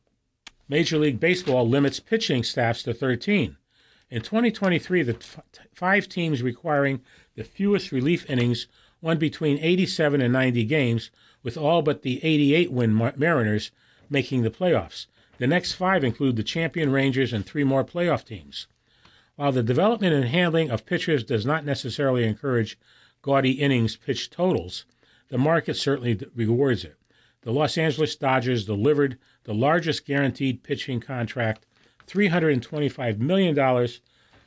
Major 0.67 0.97
League 0.97 1.19
Baseball 1.19 1.67
limits 1.67 1.99
pitching 1.99 2.43
staffs 2.43 2.83
to 2.83 2.93
13. 2.93 3.57
In 4.09 4.21
2023, 4.21 5.03
the 5.03 5.13
five 5.73 6.09
teams 6.09 6.41
requiring 6.41 7.01
the 7.35 7.43
fewest 7.43 7.91
relief 7.91 8.29
innings 8.29 8.67
won 9.01 9.17
between 9.17 9.57
87 9.59 10.21
and 10.21 10.31
90 10.31 10.63
games, 10.65 11.09
with 11.43 11.57
all 11.57 11.81
but 11.81 12.03
the 12.03 12.23
88 12.23 12.71
win 12.71 13.13
Mariners 13.15 13.71
making 14.09 14.43
the 14.43 14.51
playoffs. 14.51 15.07
The 15.39 15.47
next 15.47 15.73
five 15.73 16.03
include 16.03 16.35
the 16.35 16.43
champion 16.43 16.91
Rangers 16.91 17.33
and 17.33 17.43
three 17.43 17.63
more 17.63 17.83
playoff 17.83 18.23
teams. 18.23 18.67
While 19.37 19.51
the 19.51 19.63
development 19.63 20.13
and 20.13 20.25
handling 20.25 20.69
of 20.69 20.85
pitchers 20.85 21.23
does 21.23 21.47
not 21.47 21.65
necessarily 21.65 22.25
encourage 22.25 22.77
gaudy 23.23 23.53
innings 23.53 23.95
pitched 23.95 24.33
totals, 24.33 24.85
the 25.29 25.37
market 25.39 25.77
certainly 25.77 26.19
rewards 26.35 26.83
it. 26.83 26.95
The 27.41 27.51
Los 27.51 27.75
Angeles 27.75 28.15
Dodgers 28.15 28.65
delivered 28.65 29.17
the 29.45 29.53
largest 29.55 30.05
guaranteed 30.05 30.61
pitching 30.61 30.99
contract, 30.99 31.65
$325 32.05 33.17
million, 33.17 33.87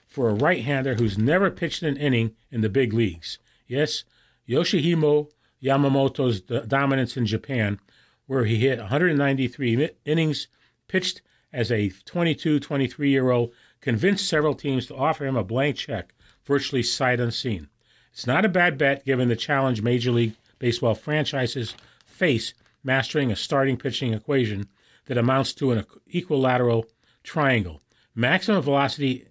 for 0.06 0.28
a 0.28 0.34
right 0.34 0.62
hander 0.62 0.94
who's 0.94 1.18
never 1.18 1.50
pitched 1.50 1.82
an 1.82 1.96
inning 1.96 2.36
in 2.52 2.60
the 2.60 2.68
big 2.68 2.92
leagues. 2.92 3.40
Yes, 3.66 4.04
Yoshihiro 4.48 5.30
Yamamoto's 5.62 6.40
dominance 6.40 7.16
in 7.16 7.24
Japan, 7.26 7.80
where 8.26 8.44
he 8.44 8.56
hit 8.56 8.78
193 8.78 9.90
innings 10.04 10.48
pitched 10.88 11.22
as 11.52 11.72
a 11.72 11.88
22, 12.04 12.60
23 12.60 13.10
year 13.10 13.30
old, 13.30 13.52
convinced 13.80 14.28
several 14.28 14.54
teams 14.54 14.86
to 14.86 14.96
offer 14.96 15.24
him 15.24 15.36
a 15.36 15.44
blank 15.44 15.76
check, 15.76 16.14
virtually 16.44 16.82
sight 16.82 17.20
unseen. 17.20 17.68
It's 18.12 18.26
not 18.26 18.44
a 18.44 18.48
bad 18.48 18.76
bet 18.76 19.04
given 19.04 19.28
the 19.28 19.36
challenge 19.36 19.82
Major 19.82 20.12
League 20.12 20.36
Baseball 20.58 20.94
franchises 20.94 21.74
face 22.06 22.54
mastering 22.82 23.32
a 23.32 23.36
starting 23.36 23.76
pitching 23.76 24.12
equation 24.12 24.68
that 25.06 25.18
amounts 25.18 25.52
to 25.54 25.72
an 25.72 25.84
equilateral 26.06 26.86
triangle 27.22 27.80
maximum 28.14 28.62
velocity, 28.62 29.26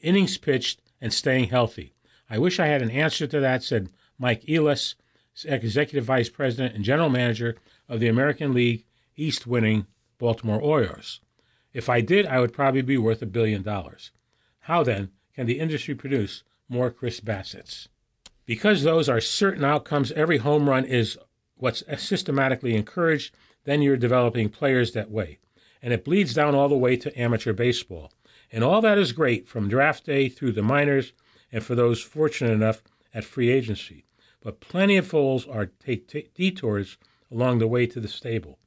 innings 0.00 0.38
pitched, 0.38 0.80
and 1.00 1.12
staying 1.12 1.48
healthy. 1.48 1.92
I 2.28 2.38
wish 2.38 2.60
I 2.60 2.66
had 2.66 2.82
an 2.82 2.90
answer 2.90 3.26
to 3.26 3.40
that, 3.40 3.62
said 3.62 3.90
Mike 4.20 4.44
Elias, 4.46 4.96
Executive 5.46 6.04
Vice 6.04 6.28
President 6.28 6.74
and 6.74 6.84
General 6.84 7.08
Manager 7.08 7.56
of 7.88 8.00
the 8.00 8.08
American 8.08 8.52
League 8.52 8.84
East 9.16 9.46
winning 9.46 9.86
Baltimore 10.18 10.60
Orioles. 10.60 11.20
If 11.72 11.88
I 11.88 12.02
did, 12.02 12.26
I 12.26 12.38
would 12.38 12.52
probably 12.52 12.82
be 12.82 12.98
worth 12.98 13.22
a 13.22 13.26
billion 13.26 13.62
dollars. 13.62 14.12
How 14.58 14.82
then 14.82 15.10
can 15.34 15.46
the 15.46 15.58
industry 15.58 15.94
produce 15.94 16.42
more 16.68 16.90
Chris 16.90 17.20
Bassitt's? 17.20 17.88
Because 18.44 18.82
those 18.82 19.08
are 19.08 19.22
certain 19.22 19.64
outcomes, 19.64 20.12
every 20.12 20.36
home 20.36 20.68
run 20.68 20.84
is 20.84 21.16
what's 21.56 21.82
systematically 21.96 22.74
encouraged, 22.74 23.34
then 23.64 23.80
you're 23.80 23.96
developing 23.96 24.50
players 24.50 24.92
that 24.92 25.10
way. 25.10 25.38
And 25.80 25.94
it 25.94 26.04
bleeds 26.04 26.34
down 26.34 26.54
all 26.54 26.68
the 26.68 26.76
way 26.76 26.94
to 26.98 27.18
amateur 27.18 27.54
baseball. 27.54 28.12
And 28.52 28.62
all 28.62 28.82
that 28.82 28.98
is 28.98 29.12
great 29.12 29.48
from 29.48 29.68
draft 29.68 30.04
day 30.04 30.28
through 30.28 30.52
the 30.52 30.62
minors 30.62 31.14
and 31.50 31.64
for 31.64 31.74
those 31.74 32.02
fortunate 32.02 32.52
enough 32.52 32.82
at 33.14 33.24
free 33.24 33.50
agency. 33.50 34.04
But 34.42 34.60
plenty 34.60 34.96
of 34.96 35.06
fools 35.06 35.46
are 35.46 35.66
take 35.66 36.08
t- 36.08 36.30
detours 36.34 36.96
along 37.30 37.58
the 37.58 37.68
way 37.68 37.86
to 37.86 38.00
the 38.00 38.08
stable. 38.08 38.58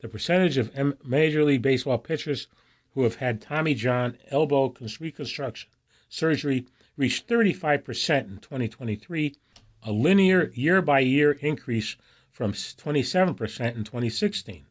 The 0.00 0.08
percentage 0.08 0.56
of 0.56 0.72
M- 0.74 0.98
Major 1.04 1.44
League 1.44 1.62
Baseball 1.62 1.98
pitchers 1.98 2.48
who 2.94 3.04
have 3.04 3.14
had 3.16 3.40
Tommy 3.40 3.74
John 3.74 4.18
elbow 4.30 4.74
reconstruction 4.98 5.70
surgery 6.08 6.66
reached 6.96 7.28
35% 7.28 8.28
in 8.28 8.38
2023, 8.38 9.36
a 9.84 9.92
linear 9.92 10.50
year 10.54 10.82
by 10.82 10.98
year 10.98 11.32
increase 11.32 11.96
from 12.32 12.52
27% 12.52 13.76
in 13.76 13.84
2016. 13.84 14.66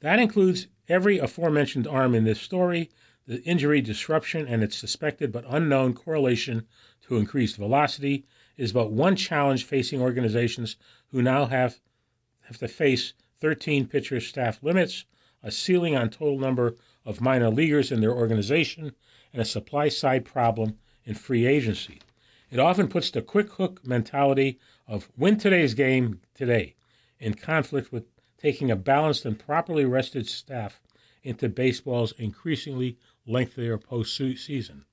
That 0.00 0.18
includes 0.18 0.66
every 0.88 1.18
aforementioned 1.18 1.86
arm 1.86 2.16
in 2.16 2.24
this 2.24 2.40
story, 2.40 2.90
the 3.26 3.40
injury 3.44 3.80
disruption, 3.80 4.48
and 4.48 4.64
its 4.64 4.76
suspected 4.76 5.30
but 5.30 5.44
unknown 5.48 5.94
correlation 5.94 6.66
to 7.02 7.16
increased 7.16 7.56
velocity 7.56 8.24
is 8.58 8.72
but 8.72 8.90
one 8.90 9.16
challenge 9.16 9.64
facing 9.64 10.02
organizations 10.02 10.76
who 11.12 11.22
now 11.22 11.46
have, 11.46 11.80
have 12.42 12.58
to 12.58 12.68
face 12.68 13.14
13 13.40 13.86
pitcher 13.86 14.20
staff 14.20 14.62
limits, 14.62 15.06
a 15.42 15.50
ceiling 15.50 15.96
on 15.96 16.10
total 16.10 16.38
number 16.38 16.74
of 17.06 17.20
minor 17.20 17.48
leaguers 17.48 17.90
in 17.90 18.00
their 18.00 18.12
organization, 18.12 18.92
and 19.32 19.40
a 19.40 19.44
supply 19.44 19.88
side 19.88 20.24
problem 20.24 20.76
in 21.04 21.14
free 21.14 21.46
agency. 21.46 22.00
It 22.50 22.58
often 22.58 22.88
puts 22.88 23.10
the 23.10 23.22
quick 23.22 23.50
hook 23.52 23.86
mentality 23.86 24.58
of 24.86 25.08
win 25.16 25.38
today's 25.38 25.74
game 25.74 26.20
today 26.34 26.74
in 27.20 27.34
conflict 27.34 27.92
with 27.92 28.04
taking 28.38 28.70
a 28.70 28.76
balanced 28.76 29.24
and 29.24 29.38
properly 29.38 29.84
rested 29.84 30.26
staff 30.26 30.80
into 31.22 31.48
baseball's 31.48 32.12
increasingly 32.12 32.96
lengthier 33.26 33.78
postseason. 33.78 34.84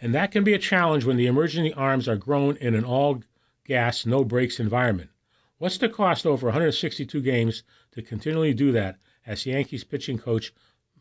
And 0.00 0.14
that 0.14 0.30
can 0.30 0.44
be 0.44 0.54
a 0.54 0.58
challenge 0.58 1.04
when 1.04 1.16
the 1.16 1.26
emergency 1.26 1.72
arms 1.74 2.08
are 2.08 2.16
grown 2.16 2.56
in 2.58 2.74
an 2.74 2.84
all 2.84 3.22
gas, 3.64 4.06
no 4.06 4.22
brakes 4.22 4.60
environment. 4.60 5.10
What's 5.58 5.78
the 5.78 5.88
cost 5.88 6.24
over 6.24 6.46
162 6.46 7.20
games 7.20 7.64
to 7.92 8.02
continually 8.02 8.54
do 8.54 8.70
that, 8.70 8.98
as 9.26 9.44
Yankees 9.44 9.82
pitching 9.82 10.16
coach 10.16 10.54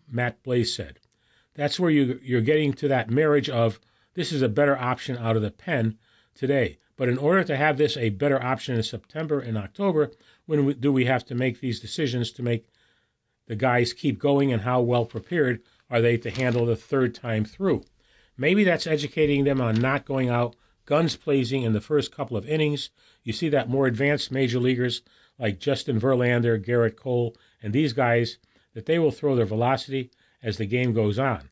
Matt 0.10 0.42
Blake 0.42 0.66
said? 0.66 1.00
That's 1.54 1.80
where 1.80 1.92
you, 1.92 2.20
you're 2.24 2.42
getting 2.42 2.74
to 2.74 2.88
that 2.88 3.12
marriage 3.12 3.50
of 3.50 3.80
this 4.16 4.32
is 4.32 4.42
a 4.42 4.50
better 4.50 4.76
option 4.76 5.16
out 5.18 5.36
of 5.36 5.44
the 5.44 5.52
pen 5.52 6.00
today. 6.34 6.80
But 6.96 7.08
in 7.08 7.20
order 7.20 7.44
to 7.44 7.56
have 7.56 7.78
this 7.78 7.98
a 7.98 8.10
better 8.10 8.44
option 8.44 8.76
in 8.76 8.82
September 8.82 9.40
and 9.40 9.60
October, 9.60 10.10
when 10.48 10.66
we, 10.66 10.74
do 10.74 10.92
we 10.92 11.06
have 11.06 11.24
to 11.26 11.36
make 11.36 11.60
these 11.60 11.80
decisions 11.80 12.32
to 12.32 12.42
make 12.42 12.68
the 13.46 13.56
guys 13.56 13.94
keep 13.94 14.18
going 14.18 14.52
and 14.52 14.64
how 14.64 14.82
well 14.82 15.06
prepared 15.06 15.62
are 15.92 16.02
they 16.02 16.18
to 16.18 16.32
handle 16.32 16.66
the 16.66 16.76
third 16.76 17.14
time 17.14 17.46
through? 17.46 17.84
Maybe 18.38 18.64
that's 18.64 18.88
educating 18.88 19.44
them 19.44 19.60
on 19.60 19.76
not 19.76 20.06
going 20.06 20.30
out 20.30 20.56
guns 20.86 21.16
blazing 21.16 21.64
in 21.64 21.74
the 21.74 21.82
first 21.82 22.16
couple 22.16 22.38
of 22.38 22.48
innings. 22.48 22.90
You 23.24 23.34
see 23.34 23.50
that 23.50 23.70
more 23.70 23.88
advanced 23.88 24.32
major 24.32 24.60
leaguers 24.60 25.02
like 25.38 25.60
Justin 25.60 26.00
Verlander, 26.00 26.64
Gerrit 26.64 26.96
Cole, 26.96 27.36
and 27.62 27.74
these 27.74 27.94
guys 27.94 28.38
that 28.74 28.86
they 28.86 29.00
will 29.00 29.12
throw 29.12 29.36
their 29.36 29.46
velocity 29.46 30.12
as 30.42 30.58
the 30.58 30.66
game 30.66 30.94
goes 30.94 31.20
on. 31.20 31.50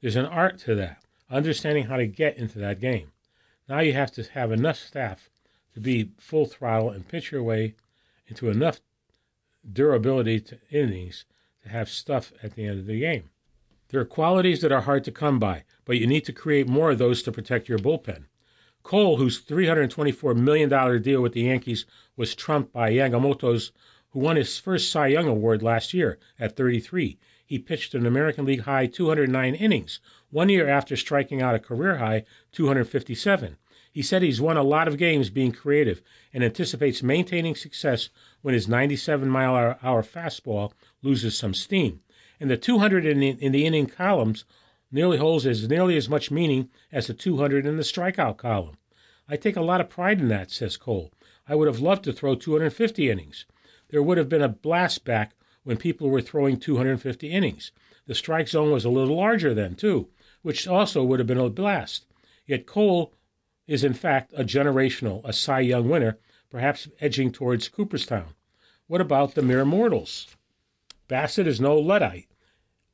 There's 0.00 0.16
an 0.16 0.26
art 0.26 0.58
to 0.60 0.74
that. 0.74 1.02
understanding 1.30 1.84
how 1.84 1.96
to 1.96 2.06
get 2.06 2.36
into 2.36 2.58
that 2.58 2.80
game. 2.80 3.10
Now 3.68 3.80
you 3.80 3.94
have 3.94 4.12
to 4.12 4.22
have 4.24 4.52
enough 4.52 4.76
staff 4.76 5.30
to 5.72 5.80
be 5.80 6.10
full 6.18 6.46
throttle 6.46 6.90
and 6.90 7.08
pitch 7.08 7.32
your 7.32 7.42
way 7.42 7.74
into 8.26 8.50
enough 8.50 8.80
durability 9.70 10.40
to 10.40 10.58
innings 10.70 11.24
to 11.62 11.70
have 11.70 11.88
stuff 11.88 12.32
at 12.42 12.54
the 12.54 12.66
end 12.66 12.78
of 12.78 12.86
the 12.86 13.00
game. 13.00 13.30
There 13.88 14.00
are 14.00 14.06
qualities 14.06 14.60
that 14.62 14.72
are 14.72 14.80
hard 14.80 15.04
to 15.04 15.12
come 15.12 15.38
by, 15.38 15.64
but 15.84 15.98
you 15.98 16.06
need 16.06 16.24
to 16.24 16.32
create 16.32 16.68
more 16.68 16.92
of 16.92 16.98
those 16.98 17.22
to 17.22 17.32
protect 17.32 17.68
your 17.68 17.78
bullpen. 17.78 18.24
Cole, 18.82 19.16
whose 19.16 19.42
$324 19.42 20.36
million 20.36 21.02
deal 21.02 21.22
with 21.22 21.32
the 21.32 21.42
Yankees 21.42 21.86
was 22.16 22.34
trumped 22.34 22.72
by 22.72 22.90
Yamamoto's, 22.90 23.72
who 24.10 24.20
won 24.20 24.36
his 24.36 24.58
first 24.58 24.90
Cy 24.90 25.08
Young 25.08 25.26
Award 25.26 25.62
last 25.62 25.92
year 25.92 26.18
at 26.38 26.56
33. 26.56 27.18
He 27.46 27.58
pitched 27.58 27.94
an 27.94 28.06
American 28.06 28.44
League 28.44 28.62
high 28.62 28.86
209 28.86 29.54
innings, 29.54 30.00
one 30.30 30.48
year 30.48 30.68
after 30.68 30.96
striking 30.96 31.42
out 31.42 31.54
a 31.54 31.58
career 31.58 31.96
high 31.96 32.24
257. 32.52 33.56
He 33.90 34.02
said 34.02 34.22
he's 34.22 34.40
won 34.40 34.56
a 34.56 34.62
lot 34.62 34.88
of 34.88 34.98
games 34.98 35.30
being 35.30 35.52
creative 35.52 36.02
and 36.32 36.42
anticipates 36.42 37.02
maintaining 37.02 37.54
success 37.54 38.08
when 38.42 38.54
his 38.54 38.66
97 38.66 39.28
mile 39.28 39.78
hour 39.82 40.02
fastball 40.02 40.72
loses 41.02 41.38
some 41.38 41.54
steam. 41.54 42.00
And 42.40 42.50
the 42.50 42.56
200 42.56 43.06
in 43.06 43.20
the, 43.20 43.28
in 43.28 43.52
the 43.52 43.66
inning 43.66 43.86
columns 43.86 44.44
nearly 44.90 45.18
holds 45.18 45.46
as 45.46 45.68
nearly 45.68 45.96
as 45.96 46.08
much 46.08 46.30
meaning 46.30 46.70
as 46.92 47.06
the 47.06 47.14
200 47.14 47.66
in 47.66 47.76
the 47.76 47.82
strikeout 47.82 48.36
column. 48.36 48.76
I 49.28 49.36
take 49.36 49.56
a 49.56 49.62
lot 49.62 49.80
of 49.80 49.88
pride 49.88 50.20
in 50.20 50.28
that, 50.28 50.50
says 50.50 50.76
Cole. 50.76 51.12
I 51.48 51.54
would 51.54 51.66
have 51.66 51.80
loved 51.80 52.04
to 52.04 52.12
throw 52.12 52.34
250 52.34 53.10
innings. 53.10 53.46
There 53.88 54.02
would 54.02 54.18
have 54.18 54.28
been 54.28 54.42
a 54.42 54.48
blast 54.48 55.04
back 55.04 55.34
when 55.62 55.76
people 55.76 56.10
were 56.10 56.20
throwing 56.20 56.58
250 56.58 57.30
innings. 57.30 57.72
The 58.06 58.14
strike 58.14 58.48
zone 58.48 58.70
was 58.70 58.84
a 58.84 58.90
little 58.90 59.16
larger 59.16 59.54
then, 59.54 59.74
too, 59.74 60.08
which 60.42 60.68
also 60.68 61.02
would 61.02 61.20
have 61.20 61.26
been 61.26 61.38
a 61.38 61.48
blast. 61.48 62.06
Yet 62.46 62.66
Cole 62.66 63.14
is, 63.66 63.82
in 63.82 63.94
fact, 63.94 64.32
a 64.36 64.44
generational, 64.44 65.22
a 65.24 65.32
Cy 65.32 65.60
Young 65.60 65.88
winner, 65.88 66.18
perhaps 66.50 66.88
edging 67.00 67.32
towards 67.32 67.68
Cooperstown. 67.68 68.34
What 68.86 69.00
about 69.00 69.34
the 69.34 69.42
mere 69.42 69.64
mortals? 69.64 70.33
Bassitt 71.06 71.46
is 71.46 71.60
no 71.60 71.76
Luddite. 71.76 72.28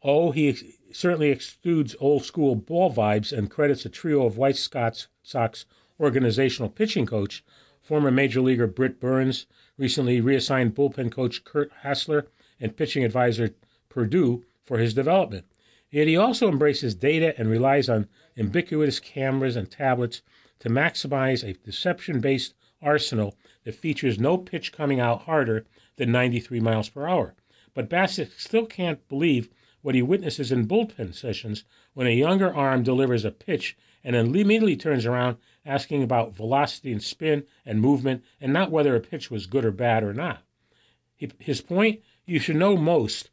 Oh, 0.02 0.32
he 0.32 0.74
certainly 0.90 1.30
exudes 1.30 1.94
old 2.00 2.24
school 2.24 2.56
ball 2.56 2.92
vibes 2.92 3.36
and 3.36 3.50
credits 3.50 3.84
a 3.84 3.88
trio 3.88 4.26
of 4.26 4.36
White 4.36 4.56
Sox 4.56 5.66
organizational 6.00 6.70
pitching 6.70 7.06
coach, 7.06 7.44
former 7.80 8.10
major 8.10 8.40
leaguer 8.40 8.66
Britt 8.66 8.98
Burns, 8.98 9.46
recently 9.76 10.20
reassigned 10.20 10.74
bullpen 10.74 11.12
coach 11.12 11.44
Curt 11.44 11.70
Hasler, 11.84 12.26
and 12.58 12.76
pitching 12.76 13.04
advisor 13.04 13.54
Purdue 13.88 14.44
for 14.64 14.78
his 14.78 14.94
development. 14.94 15.46
Yet 15.90 16.08
he 16.08 16.16
also 16.16 16.48
embraces 16.48 16.94
data 16.94 17.34
and 17.38 17.48
relies 17.48 17.88
on 17.88 18.08
ubiquitous 18.34 18.98
cameras 18.98 19.56
and 19.56 19.70
tablets 19.70 20.22
to 20.60 20.68
maximize 20.68 21.44
a 21.44 21.52
deception 21.52 22.20
based 22.20 22.54
arsenal 22.82 23.36
that 23.64 23.74
features 23.74 24.18
no 24.18 24.38
pitch 24.38 24.72
coming 24.72 24.98
out 24.98 25.22
harder 25.22 25.66
than 25.96 26.10
93 26.10 26.60
miles 26.60 26.88
per 26.88 27.06
hour. 27.06 27.34
But 27.80 27.88
Bassitt 27.88 28.38
still 28.38 28.66
can't 28.66 29.08
believe 29.08 29.48
what 29.80 29.94
he 29.94 30.02
witnesses 30.02 30.52
in 30.52 30.68
bullpen 30.68 31.14
sessions 31.14 31.64
when 31.94 32.06
a 32.06 32.10
younger 32.10 32.54
arm 32.54 32.82
delivers 32.82 33.24
a 33.24 33.30
pitch 33.30 33.74
and 34.04 34.14
then 34.14 34.26
immediately 34.26 34.76
turns 34.76 35.06
around 35.06 35.38
asking 35.64 36.02
about 36.02 36.36
velocity 36.36 36.92
and 36.92 37.02
spin 37.02 37.46
and 37.64 37.80
movement 37.80 38.22
and 38.38 38.52
not 38.52 38.70
whether 38.70 38.94
a 38.94 39.00
pitch 39.00 39.30
was 39.30 39.46
good 39.46 39.64
or 39.64 39.70
bad 39.70 40.04
or 40.04 40.12
not. 40.12 40.42
His 41.38 41.62
point 41.62 42.02
you 42.26 42.38
should 42.38 42.56
know 42.56 42.76
most, 42.76 43.30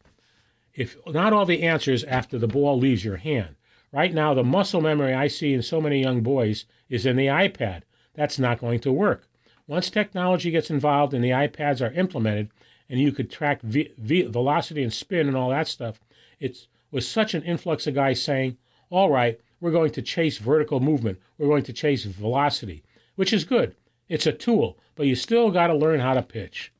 if 0.73 0.95
not 1.05 1.33
all 1.33 1.45
the 1.45 1.63
answers, 1.63 2.05
after 2.05 2.39
the 2.39 2.47
ball 2.47 2.79
leaves 2.79 3.03
your 3.03 3.17
hand. 3.17 3.57
Right 3.91 4.13
now, 4.13 4.33
the 4.33 4.45
muscle 4.45 4.79
memory 4.79 5.13
I 5.13 5.27
see 5.27 5.53
in 5.53 5.61
so 5.61 5.81
many 5.81 5.99
young 5.99 6.21
boys 6.21 6.63
is 6.87 7.05
in 7.05 7.17
the 7.17 7.27
iPad. 7.27 7.81
That's 8.13 8.39
not 8.39 8.61
going 8.61 8.79
to 8.79 8.93
work. 8.93 9.27
Once 9.67 9.89
technology 9.89 10.51
gets 10.51 10.69
involved 10.69 11.13
and 11.13 11.21
the 11.21 11.31
iPads 11.31 11.85
are 11.85 11.91
implemented, 11.91 12.49
and 12.89 12.99
you 12.99 13.11
could 13.11 13.29
track 13.29 13.61
velocity 13.61 14.83
and 14.83 14.93
spin 14.93 15.27
and 15.27 15.35
all 15.35 15.49
that 15.49 15.67
stuff, 15.67 15.99
it 16.39 16.67
was 16.91 17.07
such 17.07 17.33
an 17.33 17.43
influx 17.43 17.87
of 17.87 17.95
guys 17.95 18.21
saying, 18.21 18.57
all 18.89 19.09
right, 19.09 19.39
we're 19.59 19.71
going 19.71 19.91
to 19.91 20.01
chase 20.01 20.37
vertical 20.37 20.79
movement, 20.79 21.19
we're 21.37 21.47
going 21.47 21.63
to 21.63 21.73
chase 21.73 22.05
velocity, 22.05 22.83
which 23.15 23.33
is 23.33 23.43
good. 23.43 23.75
It's 24.07 24.27
a 24.27 24.31
tool, 24.31 24.77
but 24.95 25.07
you 25.07 25.15
still 25.15 25.51
got 25.51 25.67
to 25.67 25.75
learn 25.75 25.99
how 25.99 26.13
to 26.13 26.21
pitch. 26.21 26.71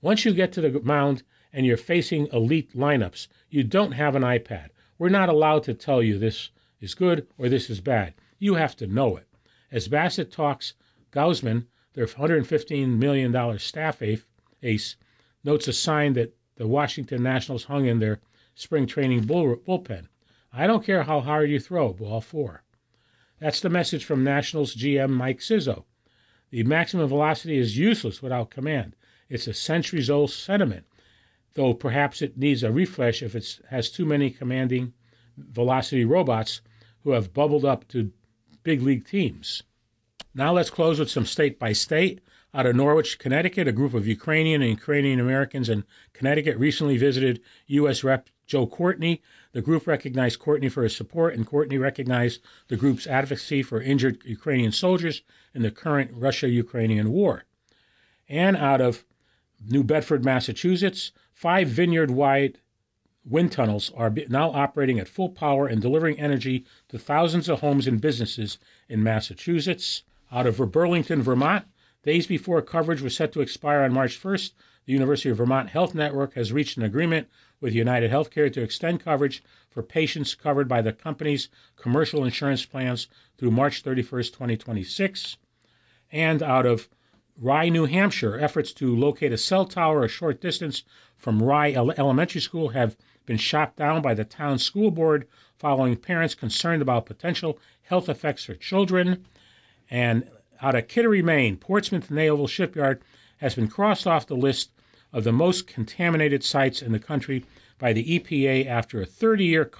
Once 0.00 0.24
you 0.24 0.32
get 0.32 0.52
to 0.52 0.60
the 0.62 0.80
mound 0.80 1.22
and 1.52 1.66
you're 1.66 1.76
facing 1.76 2.26
elite 2.28 2.74
lineups, 2.74 3.28
you 3.50 3.62
don't 3.62 3.92
have 3.92 4.16
an 4.16 4.22
iPad. 4.22 4.68
We're 4.98 5.08
not 5.10 5.28
allowed 5.28 5.64
to 5.64 5.74
tell 5.74 6.02
you 6.02 6.18
this 6.18 6.50
is 6.80 6.94
good 6.94 7.26
or 7.36 7.48
this 7.48 7.68
is 7.68 7.80
bad. 7.80 8.14
You 8.38 8.54
have 8.54 8.76
to 8.76 8.86
know 8.86 9.16
it. 9.16 9.26
As 9.70 9.88
Bassitt 9.88 10.30
talks, 10.30 10.74
Gausman, 11.12 11.66
their 11.92 12.06
$115 12.06 12.98
million 12.98 13.58
staff 13.58 14.00
ace, 14.62 14.96
notes 15.44 15.68
a 15.68 15.72
sign 15.72 16.12
that 16.14 16.36
the 16.56 16.66
Washington 16.66 17.22
Nationals 17.22 17.64
hung 17.64 17.86
in 17.86 17.98
their 17.98 18.20
spring 18.54 18.86
training 18.86 19.24
bull, 19.24 19.56
bullpen. 19.56 20.08
I 20.52 20.66
don't 20.66 20.84
care 20.84 21.04
how 21.04 21.20
hard 21.20 21.50
you 21.50 21.60
throw, 21.60 21.92
ball 21.92 22.20
four. 22.20 22.62
That's 23.38 23.60
the 23.60 23.70
message 23.70 24.04
from 24.04 24.22
Nationals 24.22 24.74
GM 24.74 25.10
Mike 25.10 25.40
Rizzo. 25.48 25.86
The 26.50 26.64
maximum 26.64 27.08
velocity 27.08 27.56
is 27.56 27.78
useless 27.78 28.20
without 28.20 28.50
command. 28.50 28.96
It's 29.28 29.46
a 29.46 29.54
centuries 29.54 30.10
old 30.10 30.30
sentiment, 30.32 30.84
though 31.54 31.72
perhaps 31.72 32.20
it 32.20 32.36
needs 32.36 32.62
a 32.62 32.72
refresh 32.72 33.22
if 33.22 33.34
it 33.34 33.60
has 33.70 33.90
too 33.90 34.04
many 34.04 34.30
commanding 34.30 34.92
velocity 35.38 36.04
robots 36.04 36.60
who 37.02 37.12
have 37.12 37.32
bubbled 37.32 37.64
up 37.64 37.88
to 37.88 38.12
big 38.62 38.82
league 38.82 39.06
teams. 39.06 39.62
Now 40.34 40.52
let's 40.52 40.70
close 40.70 40.98
with 40.98 41.10
some 41.10 41.26
state 41.26 41.58
by 41.58 41.72
state. 41.72 42.20
Out 42.52 42.66
of 42.66 42.74
Norwich, 42.74 43.18
Connecticut, 43.18 43.68
a 43.68 43.72
group 43.72 43.94
of 43.94 44.08
Ukrainian 44.08 44.60
and 44.60 44.70
Ukrainian 44.70 45.20
Americans 45.20 45.68
in 45.68 45.84
Connecticut 46.12 46.58
recently 46.58 46.96
visited 46.96 47.40
U.S. 47.68 48.02
Rep. 48.02 48.28
Joe 48.50 48.66
Courtney. 48.66 49.22
The 49.52 49.62
group 49.62 49.86
recognized 49.86 50.40
Courtney 50.40 50.68
for 50.68 50.82
his 50.82 50.96
support, 50.96 51.34
and 51.34 51.46
Courtney 51.46 51.78
recognized 51.78 52.40
the 52.66 52.76
group's 52.76 53.06
advocacy 53.06 53.62
for 53.62 53.80
injured 53.80 54.24
Ukrainian 54.24 54.72
soldiers 54.72 55.22
in 55.54 55.62
the 55.62 55.70
current 55.70 56.10
Russia 56.12 56.48
Ukrainian 56.48 57.12
war. 57.12 57.44
And 58.28 58.56
out 58.56 58.80
of 58.80 59.04
New 59.64 59.84
Bedford, 59.84 60.24
Massachusetts, 60.24 61.12
five 61.32 61.68
vineyard 61.68 62.10
wide 62.10 62.58
wind 63.24 63.52
tunnels 63.52 63.92
are 63.94 64.12
now 64.28 64.50
operating 64.50 64.98
at 64.98 65.06
full 65.06 65.28
power 65.28 65.68
and 65.68 65.80
delivering 65.80 66.18
energy 66.18 66.66
to 66.88 66.98
thousands 66.98 67.48
of 67.48 67.60
homes 67.60 67.86
and 67.86 68.00
businesses 68.00 68.58
in 68.88 69.00
Massachusetts. 69.00 70.02
Out 70.32 70.46
of 70.48 70.72
Burlington, 70.72 71.22
Vermont, 71.22 71.66
days 72.02 72.26
before 72.26 72.62
coverage 72.62 73.02
was 73.02 73.16
set 73.16 73.32
to 73.32 73.40
expire 73.40 73.80
on 73.80 73.92
March 73.92 74.20
1st, 74.20 74.52
the 74.86 74.92
University 74.92 75.28
of 75.28 75.36
Vermont 75.36 75.68
Health 75.68 75.94
Network 75.94 76.34
has 76.34 76.52
reached 76.52 76.76
an 76.76 76.82
agreement 76.82 77.28
with 77.60 77.74
United 77.74 78.10
Healthcare 78.10 78.52
to 78.52 78.62
extend 78.62 79.04
coverage 79.04 79.42
for 79.70 79.82
patients 79.82 80.34
covered 80.34 80.68
by 80.68 80.80
the 80.80 80.92
company's 80.92 81.48
commercial 81.76 82.24
insurance 82.24 82.64
plans 82.64 83.06
through 83.36 83.50
March 83.50 83.82
31st, 83.82 84.32
2026. 84.32 85.36
And 86.10 86.42
out 86.42 86.66
of 86.66 86.88
Rye, 87.38 87.68
New 87.68 87.86
Hampshire, 87.86 88.38
efforts 88.38 88.72
to 88.74 88.96
locate 88.96 89.32
a 89.32 89.38
cell 89.38 89.64
tower 89.64 90.02
a 90.02 90.08
short 90.08 90.40
distance 90.40 90.82
from 91.16 91.42
Rye 91.42 91.72
Elementary 91.72 92.40
School 92.40 92.70
have 92.70 92.96
been 93.26 93.36
shot 93.36 93.76
down 93.76 94.02
by 94.02 94.14
the 94.14 94.24
town 94.24 94.58
school 94.58 94.90
board 94.90 95.28
following 95.58 95.96
parents 95.96 96.34
concerned 96.34 96.82
about 96.82 97.06
potential 97.06 97.58
health 97.82 98.08
effects 98.08 98.44
for 98.44 98.54
children. 98.54 99.24
And 99.90 100.28
out 100.62 100.74
of 100.74 100.88
Kittery, 100.88 101.22
Maine, 101.22 101.56
Portsmouth 101.56 102.10
Naval 102.10 102.46
Shipyard 102.46 103.02
has 103.38 103.54
been 103.54 103.68
crossed 103.68 104.06
off 104.06 104.26
the 104.26 104.36
list 104.36 104.70
of 105.12 105.24
the 105.24 105.32
most 105.32 105.66
contaminated 105.66 106.44
sites 106.44 106.82
in 106.82 106.92
the 106.92 106.98
country 106.98 107.44
by 107.78 107.92
the 107.92 108.18
EPA 108.18 108.66
after 108.66 109.00
a 109.00 109.06
30 109.06 109.44
year 109.44 109.70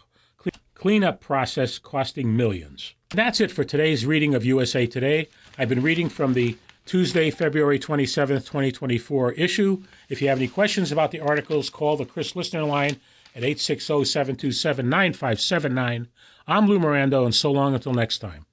cleanup 0.74 1.20
process 1.20 1.78
costing 1.78 2.34
millions. 2.34 2.94
That's 3.10 3.40
it 3.40 3.50
for 3.50 3.64
today's 3.64 4.06
reading 4.06 4.34
of 4.34 4.44
USA 4.44 4.86
Today. 4.86 5.28
I've 5.58 5.68
been 5.68 5.82
reading 5.82 6.08
from 6.08 6.32
the 6.32 6.56
Tuesday, 6.86 7.30
February 7.30 7.78
27th, 7.78 8.46
2024 8.46 9.32
issue. 9.32 9.82
If 10.08 10.22
you 10.22 10.28
have 10.28 10.38
any 10.38 10.48
questions 10.48 10.90
about 10.90 11.10
the 11.10 11.20
articles, 11.20 11.68
call 11.68 11.96
the 11.96 12.06
Chris 12.06 12.34
Listener 12.34 12.64
line 12.64 12.96
at 13.36 13.44
860 13.44 14.04
727 14.04 14.88
9579. 14.88 16.08
I'm 16.46 16.66
Lou 16.66 16.80
Mirando, 16.80 17.24
and 17.24 17.34
so 17.34 17.52
long 17.52 17.74
until 17.74 17.92
next 17.92 18.18
time. 18.18 18.46